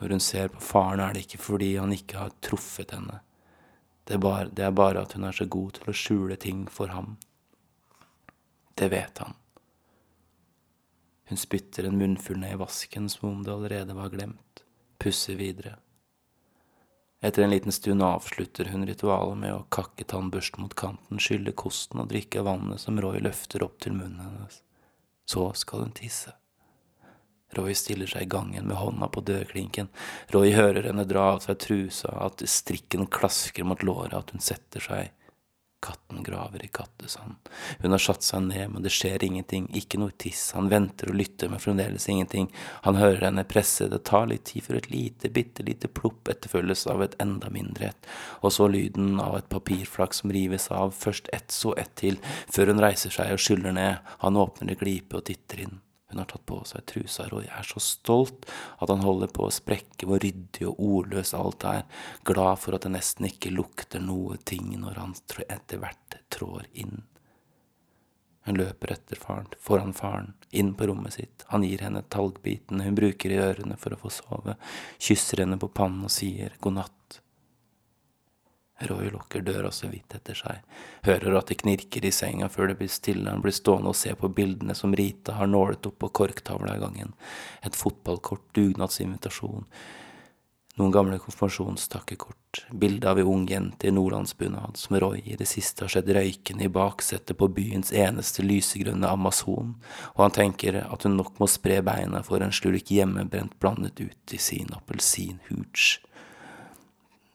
Når 0.00 0.16
hun 0.16 0.20
ser 0.20 0.48
på 0.52 0.60
faren, 0.60 1.00
er 1.00 1.14
det 1.14 1.24
ikke 1.24 1.40
fordi 1.40 1.76
han 1.76 1.94
ikke 1.96 2.18
har 2.18 2.34
truffet 2.44 2.92
henne. 2.92 3.20
Det 4.04 4.18
er, 4.18 4.20
bare, 4.20 4.48
det 4.50 4.66
er 4.66 4.74
bare 4.74 5.04
at 5.06 5.14
hun 5.16 5.24
er 5.24 5.36
så 5.36 5.46
god 5.46 5.78
til 5.78 5.88
å 5.88 5.96
skjule 5.96 6.36
ting 6.36 6.66
for 6.68 6.92
ham. 6.92 7.14
Det 8.74 8.90
vet 8.92 9.22
han. 9.22 9.38
Hun 11.30 11.40
spytter 11.40 11.88
en 11.88 11.96
munnfull 11.96 12.42
ned 12.42 12.58
i 12.58 12.60
vasken 12.60 13.08
som 13.08 13.30
om 13.30 13.44
det 13.46 13.54
allerede 13.54 13.96
var 13.96 14.12
glemt, 14.12 14.64
pusser 15.00 15.40
videre. 15.40 15.78
Etter 17.22 17.44
en 17.44 17.50
liten 17.50 17.72
stund 17.72 18.02
avslutter 18.02 18.64
hun 18.72 18.86
ritualet 18.86 19.38
med 19.38 19.54
å 19.54 19.66
kakke 19.70 20.04
tannbørsten 20.10 20.64
mot 20.64 20.74
kanten, 20.74 21.20
skylle 21.22 21.54
kosten 21.54 22.02
og 22.02 22.08
drikke 22.10 22.42
vannet 22.42 22.82
som 22.82 22.98
Roy 22.98 23.20
løfter 23.22 23.62
opp 23.62 23.78
til 23.84 23.94
munnen 23.94 24.24
hennes. 24.24 24.58
Så 25.30 25.46
skal 25.54 25.84
hun 25.84 25.94
tisse. 25.94 26.34
Roy 27.54 27.76
stiller 27.78 28.10
seg 28.10 28.26
i 28.26 28.32
gangen 28.32 28.66
med 28.66 28.80
hånda 28.80 29.06
på 29.12 29.22
dørklinken. 29.28 29.92
Roy 30.34 30.50
hører 30.56 30.88
henne 30.88 31.06
dra 31.06 31.28
av 31.36 31.44
seg 31.44 31.60
trusa, 31.62 32.10
at 32.26 32.42
strikken 32.48 33.06
klasker 33.06 33.70
mot 33.70 33.86
låret, 33.86 34.16
at 34.18 34.34
hun 34.34 34.42
setter 34.42 34.82
seg 34.82 35.12
Katten 35.82 36.22
graver 36.22 36.64
i 36.64 36.68
kattesand. 36.68 37.48
Hun 37.82 37.90
har 37.90 38.02
satt 38.02 38.22
seg 38.22 38.44
ned, 38.46 38.70
men 38.70 38.84
det 38.84 38.92
skjer 38.94 39.24
ingenting, 39.26 39.66
ikke 39.74 39.98
noe 39.98 40.14
tiss. 40.14 40.52
Han 40.54 40.70
venter 40.70 41.10
og 41.10 41.18
lytter, 41.18 41.50
men 41.50 41.62
fremdeles 41.62 42.06
ingenting. 42.08 42.48
Han 42.86 43.00
hører 43.00 43.26
henne 43.26 43.44
presse, 43.48 43.88
det 43.90 44.04
tar 44.06 44.28
litt 44.30 44.46
tid 44.52 44.68
før 44.68 44.78
et 44.78 44.90
lite, 44.94 45.32
bitte 45.34 45.66
lite 45.66 45.90
plopp 45.90 46.30
etterfølges 46.30 46.86
av 46.92 47.02
et 47.02 47.18
enda 47.22 47.50
mindre 47.50 47.90
et, 47.90 48.10
og 48.46 48.54
så 48.54 48.70
lyden 48.70 49.18
av 49.22 49.40
et 49.40 49.50
papirflak 49.50 50.14
som 50.14 50.30
rives 50.34 50.70
av, 50.70 50.94
først 50.94 51.32
ett, 51.34 51.50
så 51.50 51.74
ett 51.74 51.96
til, 51.98 52.20
før 52.46 52.70
hun 52.70 52.84
reiser 52.86 53.14
seg 53.14 53.34
og 53.34 53.42
skyller 53.42 53.74
ned. 53.74 54.12
Han 54.22 54.38
åpner 54.38 54.70
det 54.70 54.78
glipe 54.84 55.18
og 55.18 55.26
titter 55.26 55.66
inn. 55.66 55.80
Hun 56.12 56.20
har 56.20 56.28
tatt 56.28 56.44
på 56.44 56.58
seg 56.68 56.84
trusa, 56.90 57.24
og 57.32 57.46
jeg 57.46 57.54
er 57.56 57.64
så 57.64 57.80
stolt 57.80 58.44
at 58.78 58.90
han 58.92 59.00
holder 59.00 59.30
på 59.32 59.46
å 59.46 59.54
sprekke 59.54 60.08
hvor 60.08 60.20
ryddig 60.20 60.66
og 60.68 60.82
ordløs 60.84 61.32
alt 61.38 61.64
er, 61.64 61.86
glad 62.28 62.60
for 62.60 62.76
at 62.76 62.84
det 62.84 62.92
nesten 62.92 63.30
ikke 63.30 63.54
lukter 63.54 64.02
noe 64.04 64.36
ting 64.44 64.74
når 64.76 65.00
han 65.00 65.16
etter 65.48 65.80
hvert 65.80 66.18
trår 66.32 66.68
inn. 66.84 67.00
Hun 68.44 68.58
løper 68.58 68.92
etter 68.92 69.16
faren, 69.16 69.48
foran 69.62 69.92
faren, 69.96 70.32
inn 70.50 70.74
på 70.76 70.88
rommet 70.90 71.14
sitt, 71.14 71.44
han 71.48 71.64
gir 71.64 71.84
henne 71.86 72.02
talgbitene 72.12 72.84
hun 72.88 72.96
bruker 72.98 73.32
i 73.32 73.38
ørene 73.40 73.78
for 73.80 73.94
å 73.94 74.00
få 74.02 74.10
sove, 74.12 74.56
kysser 74.98 75.44
henne 75.44 75.56
på 75.62 75.70
pannen 75.72 76.08
og 76.08 76.12
sier 76.12 76.58
god 76.60 76.82
natt. 76.82 76.98
Roy 78.90 79.10
lukker 79.12 79.44
døra 79.46 79.70
så 79.74 79.88
vidt 79.92 80.14
etter 80.16 80.38
seg, 80.38 80.60
hører 81.06 81.38
at 81.38 81.50
det 81.52 81.60
knirker 81.62 82.04
i 82.04 82.12
senga 82.14 82.48
før 82.52 82.72
det 82.72 82.78
blir 82.80 82.92
stille, 82.92 83.30
han 83.30 83.42
blir 83.44 83.54
stående 83.56 83.92
og 83.92 83.98
se 83.98 84.14
på 84.18 84.30
bildene 84.32 84.76
som 84.78 84.94
Rita 84.96 85.38
har 85.38 85.50
nålet 85.50 85.86
opp 85.90 85.98
på 86.02 86.12
korktavla 86.22 86.76
i 86.76 86.82
gangen, 86.82 87.16
et 87.62 87.78
fotballkort, 87.78 88.48
dugnadsinvitasjon, 88.56 89.66
Noen 90.80 90.92
gamle 90.92 91.18
konfirmasjonstakkekort, 91.20 92.62
bilde 92.80 93.08
av 93.10 93.18
ei 93.20 93.24
ung 93.28 93.42
jente 93.48 93.90
i 93.90 93.92
nordlandsbunad 93.92 94.78
som 94.80 94.96
Roy 95.02 95.18
i 95.20 95.34
det 95.36 95.44
siste 95.50 95.84
har 95.84 95.92
sett 95.92 96.08
røykende 96.16 96.64
i 96.64 96.72
baksetet 96.72 97.36
på 97.36 97.50
byens 97.52 97.92
eneste 97.92 98.40
lysegrønne 98.46 99.10
Amazon, 99.12 99.74
og 100.14 100.22
han 100.24 100.32
tenker 100.38 100.78
at 100.86 101.04
hun 101.04 101.18
nok 101.18 101.36
må 101.42 101.50
spre 101.50 101.82
beina 101.84 102.22
for 102.24 102.40
en 102.40 102.56
slurk 102.56 102.88
hjemmebrent 102.88 103.58
blandet 103.60 104.00
ut 104.00 104.32
i 104.32 104.40
sin 104.40 104.72
appelsinhooch. 104.72 105.98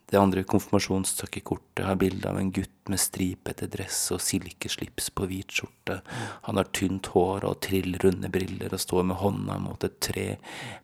Det 0.08 0.20
andre 0.20 0.46
konfirmasjonstøkkekortet 0.48 1.84
har 1.84 1.98
bilde 2.00 2.30
av 2.30 2.38
en 2.40 2.52
gutt 2.56 2.88
med 2.88 3.02
stripete 3.04 3.68
dress 3.68 4.06
og 4.16 4.22
silkeslips 4.24 5.10
på 5.12 5.28
hvit 5.28 5.52
skjorte. 5.52 5.98
Han 6.48 6.56
har 6.62 6.70
tynt 6.72 7.10
hår 7.12 7.44
og 7.50 7.60
trillrunde 7.66 8.30
briller 8.32 8.72
og 8.72 8.80
står 8.80 9.04
med 9.10 9.20
hånda 9.20 9.58
mot 9.66 9.84
et 9.84 10.00
tre 10.00 10.28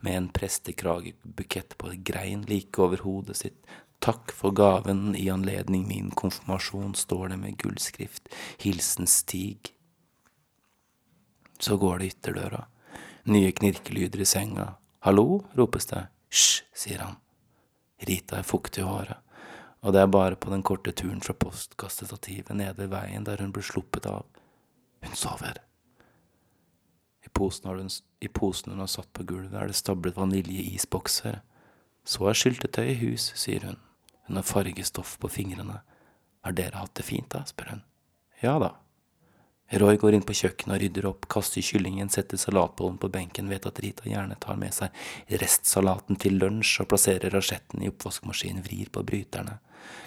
med 0.03 0.17
en 0.17 0.27
prestekragebukett 0.27 1.77
på 1.79 1.93
en 1.93 2.03
grein 2.03 2.43
like 2.51 2.83
over 2.83 3.05
hodet 3.05 3.39
sitt. 3.45 3.63
Takk 4.03 4.36
for 4.36 4.51
gaven 4.51 5.15
i 5.15 5.29
anledning 5.31 5.88
min 5.88 6.12
konfirmasjon, 6.12 6.91
står 6.91 7.31
det 7.31 7.39
med 7.39 7.57
gullskrift. 7.63 8.27
Hilsen 8.59 9.07
Stig. 9.07 9.71
Så 11.63 11.79
går 11.79 12.03
det 12.03 12.12
ytterdøra. 12.12 12.65
Nye 13.31 13.55
knirkelyder 13.55 14.19
i 14.19 14.27
senga. 14.27 14.73
Hallo, 15.07 15.45
ropes 15.55 15.88
det. 15.95 16.09
Hysj, 16.27 16.65
sier 16.75 17.07
han. 17.07 17.22
Rita 18.08 18.39
er 18.39 18.48
fuktig 18.48 18.84
i 18.84 18.88
håret, 18.88 19.20
og 19.84 19.94
det 19.96 20.02
er 20.02 20.12
bare 20.12 20.39
på 20.39 20.52
den 20.52 20.63
korte 20.63 20.92
turen 20.96 21.22
fra 21.24 21.36
postkassestativet 21.36 22.56
nede 22.56 22.88
i 22.88 22.92
veien 22.92 23.28
der 23.28 23.42
hun 23.44 23.54
blir 23.56 23.66
sluppet 23.68 24.08
av. 24.10 24.26
Hun 25.04 25.16
sover. 25.20 25.60
I 27.24 27.30
posen, 27.30 27.70
hun, 27.70 27.89
I 28.20 28.28
posen 28.28 28.72
hun 28.72 28.84
har 28.84 28.92
satt 28.92 29.12
på 29.13 29.24
gulvet, 29.28 29.56
er 29.56 29.72
det 29.72 29.80
stablet 29.80 30.20
vaniljeisbokser. 30.20 31.42
Så 32.04 32.28
er 32.28 32.39
syltetøy 32.39 32.86
i 32.92 33.00
hus, 33.00 33.32
sier 33.39 33.63
hun. 33.68 33.80
Hun 34.28 34.39
har 34.39 34.48
fargestoff 34.48 35.18
på 35.20 35.32
fingrene. 35.32 35.82
Har 36.44 36.56
dere 36.56 36.80
hatt 36.80 36.96
det 37.00 37.08
fint, 37.08 37.30
da? 37.32 37.44
spør 37.48 37.76
hun. 37.76 37.84
Ja 38.44 38.58
da. 38.60 38.74
Roy 39.71 39.97
går 39.97 40.13
inn 40.13 40.26
på 40.28 40.36
kjøkkenet 40.38 40.76
og 40.76 40.82
rydder 40.84 41.06
opp, 41.10 41.28
kaster 41.32 41.63
kyllingen, 41.65 42.10
setter 42.13 42.38
salatbollen 42.38 42.99
på 43.02 43.10
benken, 43.10 43.49
vet 43.49 43.65
at 43.65 43.80
Rita 43.82 44.06
gjerne 44.06 44.36
tar 44.41 44.60
med 44.60 44.76
seg 44.76 44.93
restsalaten 45.41 46.19
til 46.21 46.38
lunsj 46.41 46.84
og 46.84 46.89
plasserer 46.91 47.34
rasjetten 47.34 47.82
i 47.82 47.89
oppvaskmaskinen, 47.89 48.62
vrir 48.65 48.91
på 48.93 49.06
bryterne. 49.08 49.58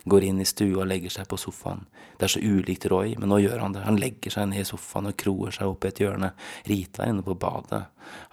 Går 0.05 0.29
inn 0.29 0.41
i 0.41 0.47
stua 0.49 0.85
og 0.85 0.91
legger 0.91 1.13
seg 1.13 1.27
på 1.29 1.39
sofaen. 1.41 1.83
Det 2.17 2.29
er 2.29 2.35
så 2.37 2.45
ulikt 2.45 2.87
Roy, 2.93 3.17
men 3.19 3.33
nå 3.33 3.41
gjør 3.43 3.65
han 3.65 3.75
det. 3.75 3.83
Han 3.89 3.99
legger 4.01 4.37
seg 4.37 4.47
ned 4.53 4.63
i 4.63 4.69
sofaen 4.69 5.11
og 5.11 5.19
kroer 5.19 5.57
seg 5.57 5.73
opp 5.73 5.85
i 5.85 5.91
et 5.91 6.05
hjørne. 6.05 6.31
Rita 6.69 7.03
er 7.03 7.13
inne 7.13 7.27
på 7.27 7.37
badet. 7.41 7.83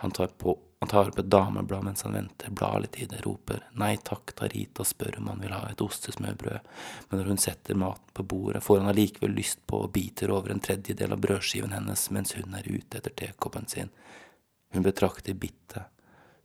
Han 0.03 0.13
tar 0.13 0.31
på 0.37 0.55
han 0.83 0.89
tar 0.91 1.09
opp 1.09 1.19
et 1.19 1.29
dameblad 1.31 1.83
mens 1.83 2.01
han 2.03 2.13
venter, 2.13 2.49
blar 2.51 2.79
litt 2.83 2.97
i 2.99 3.05
det, 3.05 3.21
roper 3.23 3.61
nei 3.79 3.93
takk, 4.03 4.33
Tarita 4.35 4.83
spør 4.83 5.15
om 5.21 5.29
han 5.31 5.39
vil 5.39 5.53
ha 5.55 5.61
et 5.69 5.81
ostesmørbrød, 5.81 6.65
men 7.07 7.21
når 7.21 7.29
hun 7.31 7.39
setter 7.39 7.77
maten 7.79 8.11
på 8.11 8.25
bordet, 8.27 8.59
får 8.65 8.81
han 8.81 8.91
allikevel 8.91 9.31
lyst 9.31 9.61
på 9.63 9.79
og 9.85 9.93
biter 9.95 10.33
over 10.35 10.51
en 10.51 10.59
tredjedel 10.59 11.15
av 11.15 11.23
brødskiven 11.23 11.71
hennes 11.71 12.03
mens 12.11 12.35
hun 12.35 12.59
er 12.59 12.67
ute 12.67 12.99
etter 12.99 13.15
tekoppen 13.15 13.69
sin. 13.71 13.95
Hun 14.75 14.83
betrakter 14.83 15.39
bittet, 15.39 15.87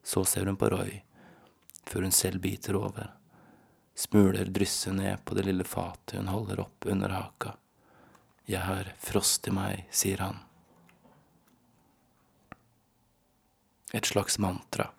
så 0.07 0.23
ser 0.23 0.47
hun 0.47 0.61
på 0.61 0.71
Roy, 0.71 1.01
før 1.91 2.07
hun 2.07 2.15
selv 2.15 2.39
biter 2.47 2.79
over. 2.79 3.11
Smuler 3.99 4.55
drysser 4.55 4.95
ned 4.95 5.25
på 5.27 5.35
det 5.35 5.49
lille 5.51 5.67
fatet 5.67 6.21
hun 6.21 6.31
holder 6.31 6.63
opp 6.63 6.87
under 6.87 7.19
haka. 7.19 7.57
Jeg 8.47 8.63
har 8.71 8.95
frost 9.03 9.51
i 9.51 9.59
meg, 9.59 9.89
sier 9.91 10.23
han. 10.23 10.39
Et 13.93 14.07
slags 14.07 14.39
mantra. 14.39 14.91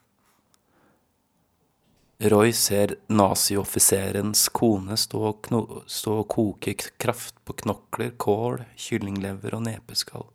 Roy 2.19 2.52
ser 2.54 2.95
nazioffiserens 3.08 4.49
kone 4.49 4.97
stå 4.99 5.21
og, 5.30 5.47
stå 5.88 6.15
og 6.19 6.28
koke 6.28 6.73
kraft 6.75 7.38
på 7.47 7.56
knokler, 7.62 8.12
kål, 8.19 8.65
kyllinglever 8.75 9.56
og 9.56 9.63
nepeskall, 9.69 10.25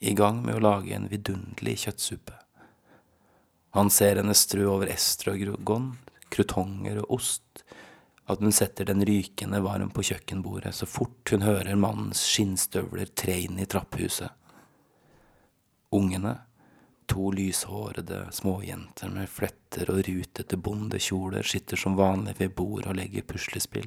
i 0.00 0.16
gang 0.18 0.40
med 0.42 0.58
å 0.58 0.64
lage 0.64 0.96
en 0.96 1.06
vidunderlig 1.12 1.76
kjøttsuppe. 1.84 2.34
Han 3.78 3.92
ser 3.92 4.18
henne 4.18 4.34
strø 4.34 4.66
over 4.72 4.90
estragon, 4.90 5.92
krutonger 6.32 6.98
og 7.04 7.20
ost, 7.20 7.62
at 8.26 8.42
hun 8.42 8.50
setter 8.50 8.88
den 8.88 9.04
rykende 9.06 9.60
varm 9.62 9.92
på 9.94 10.02
kjøkkenbordet 10.08 10.74
så 10.74 10.88
fort 10.90 11.30
hun 11.30 11.46
hører 11.46 11.78
mannens 11.78 12.24
skinnstøvler 12.26 13.12
tre 13.14 13.38
inn 13.44 13.60
i 13.62 13.68
trapphuset. 13.70 14.32
Ungene, 15.94 16.34
To 17.06 17.30
lyshårede 17.30 18.26
småjenter 18.32 19.08
med 19.14 19.28
fletter 19.30 19.90
og 19.92 20.02
rutete 20.08 20.58
bondekjoler 20.58 21.46
sitter 21.46 21.78
som 21.78 21.94
vanlig 21.98 22.34
ved 22.40 22.54
bordet 22.58 22.90
og 22.90 22.98
legger 22.98 23.22
puslespill, 23.22 23.86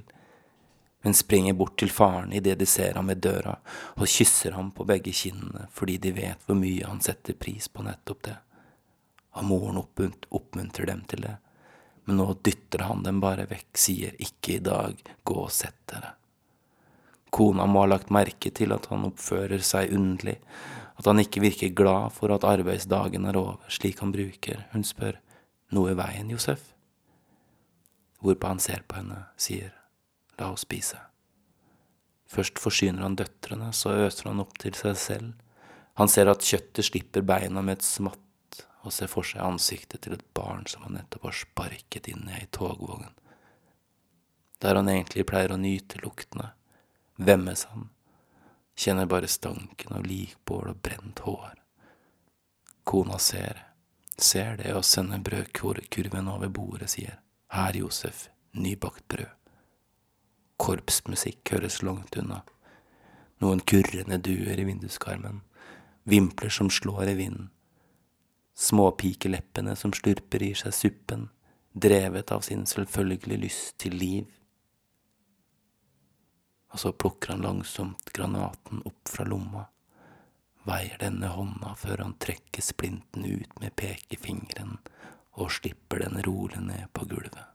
men 1.04 1.16
springer 1.16 1.54
bort 1.54 1.78
til 1.80 1.92
faren 1.92 2.32
idet 2.36 2.58
de 2.60 2.68
ser 2.68 2.96
ham 2.96 3.12
ved 3.12 3.22
døra, 3.24 3.58
og 3.96 4.08
kysser 4.08 4.56
ham 4.56 4.72
på 4.76 4.88
begge 4.88 5.12
kinnene 5.16 5.68
fordi 5.76 5.98
de 5.98 6.14
vet 6.16 6.48
hvor 6.48 6.60
mye 6.60 6.88
han 6.88 7.04
setter 7.04 7.36
pris 7.36 7.68
på 7.68 7.84
nettopp 7.84 8.24
det. 8.30 8.38
Og 9.40 9.46
moren 9.46 9.84
oppmuntrer 9.84 10.90
dem 10.90 11.04
til 11.08 11.28
det, 11.28 11.36
men 12.08 12.20
nå 12.20 12.32
dytter 12.44 12.88
han 12.88 13.04
dem 13.04 13.20
bare 13.24 13.46
vekk, 13.52 13.70
sier 13.78 14.16
ikke 14.18 14.56
i 14.56 14.64
dag, 14.64 14.96
gå 15.24 15.36
og 15.44 15.52
sett 15.54 15.78
dere. 15.92 16.16
Kona 17.30 17.68
må 17.70 17.84
ha 17.84 17.92
lagt 17.92 18.10
merke 18.10 18.50
til 18.56 18.74
at 18.74 18.88
han 18.90 19.06
oppfører 19.06 19.62
seg 19.62 19.94
underlig, 19.94 20.40
at 21.00 21.08
han 21.08 21.22
ikke 21.22 21.42
virker 21.44 21.72
glad 21.72 22.12
for 22.12 22.34
at 22.36 22.44
arbeidsdagen 22.44 23.28
er 23.30 23.38
over, 23.40 23.64
slik 23.72 24.02
han 24.04 24.12
bruker. 24.12 24.66
Hun 24.74 24.84
spør, 24.84 25.16
noe 25.72 25.94
i 25.94 25.98
veien, 25.98 26.32
Josef? 26.34 26.74
Hvorpå 28.20 28.50
han 28.52 28.60
ser 28.60 28.84
på 28.84 28.98
henne, 29.00 29.22
sier, 29.40 29.72
la 30.40 30.50
oss 30.52 30.66
spise. 30.68 31.00
Først 32.30 32.60
forsyner 32.60 33.06
han 33.06 33.16
døtrene, 33.18 33.72
så 33.74 33.96
øser 34.04 34.28
han 34.30 34.44
opp 34.44 34.60
til 34.60 34.76
seg 34.76 34.98
selv. 35.00 35.30
Han 36.00 36.12
ser 36.12 36.30
at 36.32 36.44
kjøttet 36.44 36.90
slipper 36.90 37.24
beina 37.24 37.64
med 37.64 37.80
et 37.80 37.88
smatt, 37.88 38.20
og 38.84 38.92
ser 38.96 39.12
for 39.12 39.28
seg 39.28 39.44
ansiktet 39.44 40.04
til 40.04 40.16
et 40.16 40.26
barn 40.36 40.66
som 40.68 40.84
han 40.86 40.98
nettopp 41.00 41.30
har 41.30 41.36
sparket 41.36 42.12
inn 42.12 42.28
i 42.28 42.42
ei 42.42 42.50
togvogn. 42.56 43.16
Der 44.60 44.76
han 44.76 44.92
egentlig 44.92 45.26
pleier 45.32 45.56
å 45.56 45.60
nyte 45.60 46.00
luktene, 46.04 46.52
vemmes 47.16 47.66
han 47.72 47.88
kjenner 48.80 49.06
bare 49.06 49.28
stanken 49.28 49.96
av 49.98 50.06
likbål 50.08 50.72
og 50.72 50.78
brent 50.84 51.20
hår. 51.26 51.58
Kona 52.88 53.20
ser, 53.20 53.66
ser 54.18 54.56
det 54.62 54.72
og 54.74 54.86
sender 54.88 55.20
brødkurven 55.20 56.32
over 56.32 56.48
bordet, 56.48 56.94
sier 56.96 57.20
Her, 57.52 57.76
Josef, 57.76 58.30
nybakt 58.54 59.08
brød. 59.12 59.36
Korpsmusikk 60.60 61.52
høres 61.56 61.82
langt 61.84 62.16
unna. 62.20 62.42
Noen 63.44 63.62
kurrende 63.64 64.20
duer 64.20 64.60
i 64.60 64.68
vinduskarmen, 64.68 65.42
vimpler 66.04 66.52
som 66.52 66.72
slår 66.72 67.12
i 67.14 67.20
vinden. 67.20 67.50
Småpikeleppene 68.60 69.76
som 69.80 69.94
slurper 69.96 70.44
i 70.44 70.54
seg 70.56 70.76
suppen, 70.76 71.30
drevet 71.74 72.32
av 72.36 72.44
sin 72.48 72.66
selvfølgelige 72.68 73.44
lyst 73.44 73.78
til 73.80 73.96
liv 73.96 74.39
og 76.70 76.80
så 76.80 76.92
plukker 76.94 77.34
han 77.34 77.46
langsomt 77.46 78.14
granaten 78.14 78.84
opp 78.86 79.10
fra 79.10 79.26
lomma, 79.26 79.66
veier 80.70 81.00
denne 81.02 81.32
hånda 81.34 81.74
før 81.80 82.04
han 82.06 82.18
trekker 82.22 82.62
splinten 82.62 83.26
ut 83.26 83.56
med 83.62 83.76
pekefingeren 83.80 84.78
og 85.40 85.54
slipper 85.56 86.04
den 86.04 86.22
rolig 86.26 86.62
ned 86.62 86.92
på 86.94 87.08
gulvet. 87.10 87.48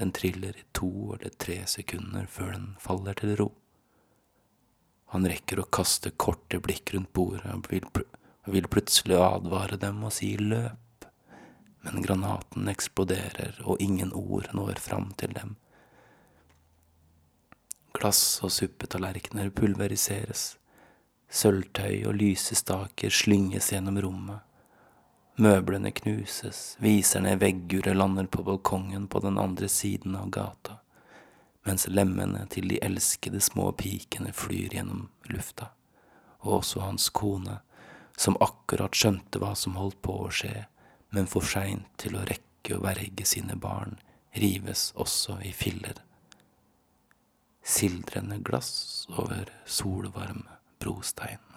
Den 0.00 0.12
triller 0.16 0.56
i 0.56 0.66
to 0.72 0.90
eller 1.14 1.32
tre 1.36 1.60
sekunder 1.68 2.26
før 2.28 2.54
den 2.56 2.68
faller 2.80 3.16
til 3.20 3.34
ro. 3.36 3.50
Han 5.12 5.26
rekker 5.28 5.60
å 5.60 5.68
kaste 5.68 6.12
korte 6.16 6.60
blikk 6.62 6.94
rundt 6.94 7.12
bordet 7.16 7.48
og 7.52 7.68
vil, 7.72 7.86
pl 7.92 8.06
vil 8.50 8.66
plutselig 8.72 9.18
advare 9.20 9.76
dem 9.78 10.00
og 10.06 10.14
si 10.16 10.32
løp, 10.40 11.04
men 11.84 12.02
granaten 12.02 12.70
eksploderer 12.72 13.60
og 13.62 13.82
ingen 13.84 14.14
ord 14.16 14.48
når 14.56 14.80
fram 14.82 15.10
til 15.20 15.34
dem. 15.36 15.52
Glass 18.00 18.40
og 18.40 18.48
suppetallerkener 18.54 19.50
pulveriseres. 19.52 20.54
Sølvtøy 21.28 22.06
og 22.08 22.14
lysestaker 22.16 23.12
slynges 23.12 23.68
gjennom 23.74 23.98
rommet. 24.00 24.40
Møblene 25.40 25.92
knuses, 25.92 26.78
viserne 26.80 27.34
i 27.34 27.40
vegguret 27.42 27.98
lander 27.98 28.24
på 28.32 28.46
balkongen 28.46 29.04
på 29.12 29.20
den 29.20 29.36
andre 29.40 29.68
siden 29.68 30.16
av 30.16 30.32
gata, 30.32 30.78
mens 31.68 31.86
lemmene 31.92 32.46
til 32.52 32.72
de 32.72 32.80
elskede 32.88 33.40
små 33.44 33.68
pikene 33.76 34.32
flyr 34.32 34.80
gjennom 34.80 35.06
lufta, 35.28 35.70
og 36.40 36.60
også 36.62 36.86
hans 36.86 37.12
kone, 37.12 37.60
som 38.16 38.40
akkurat 38.40 38.96
skjønte 38.96 39.44
hva 39.44 39.52
som 39.52 39.76
holdt 39.76 40.00
på 40.00 40.22
å 40.24 40.32
skje, 40.32 40.66
men 41.12 41.28
for 41.28 41.44
seint 41.44 41.88
til 42.00 42.16
å 42.16 42.24
rekke 42.28 42.76
å 42.78 42.84
verge 42.84 43.28
sine 43.28 43.60
barn, 43.60 43.98
rives 44.32 44.90
også 44.96 45.42
i 45.44 45.52
filler 45.52 46.00
sildrende 47.62 48.40
glass 48.42 49.06
over 49.08 49.44
solvarm 49.64 50.44
brostein. 50.78 51.49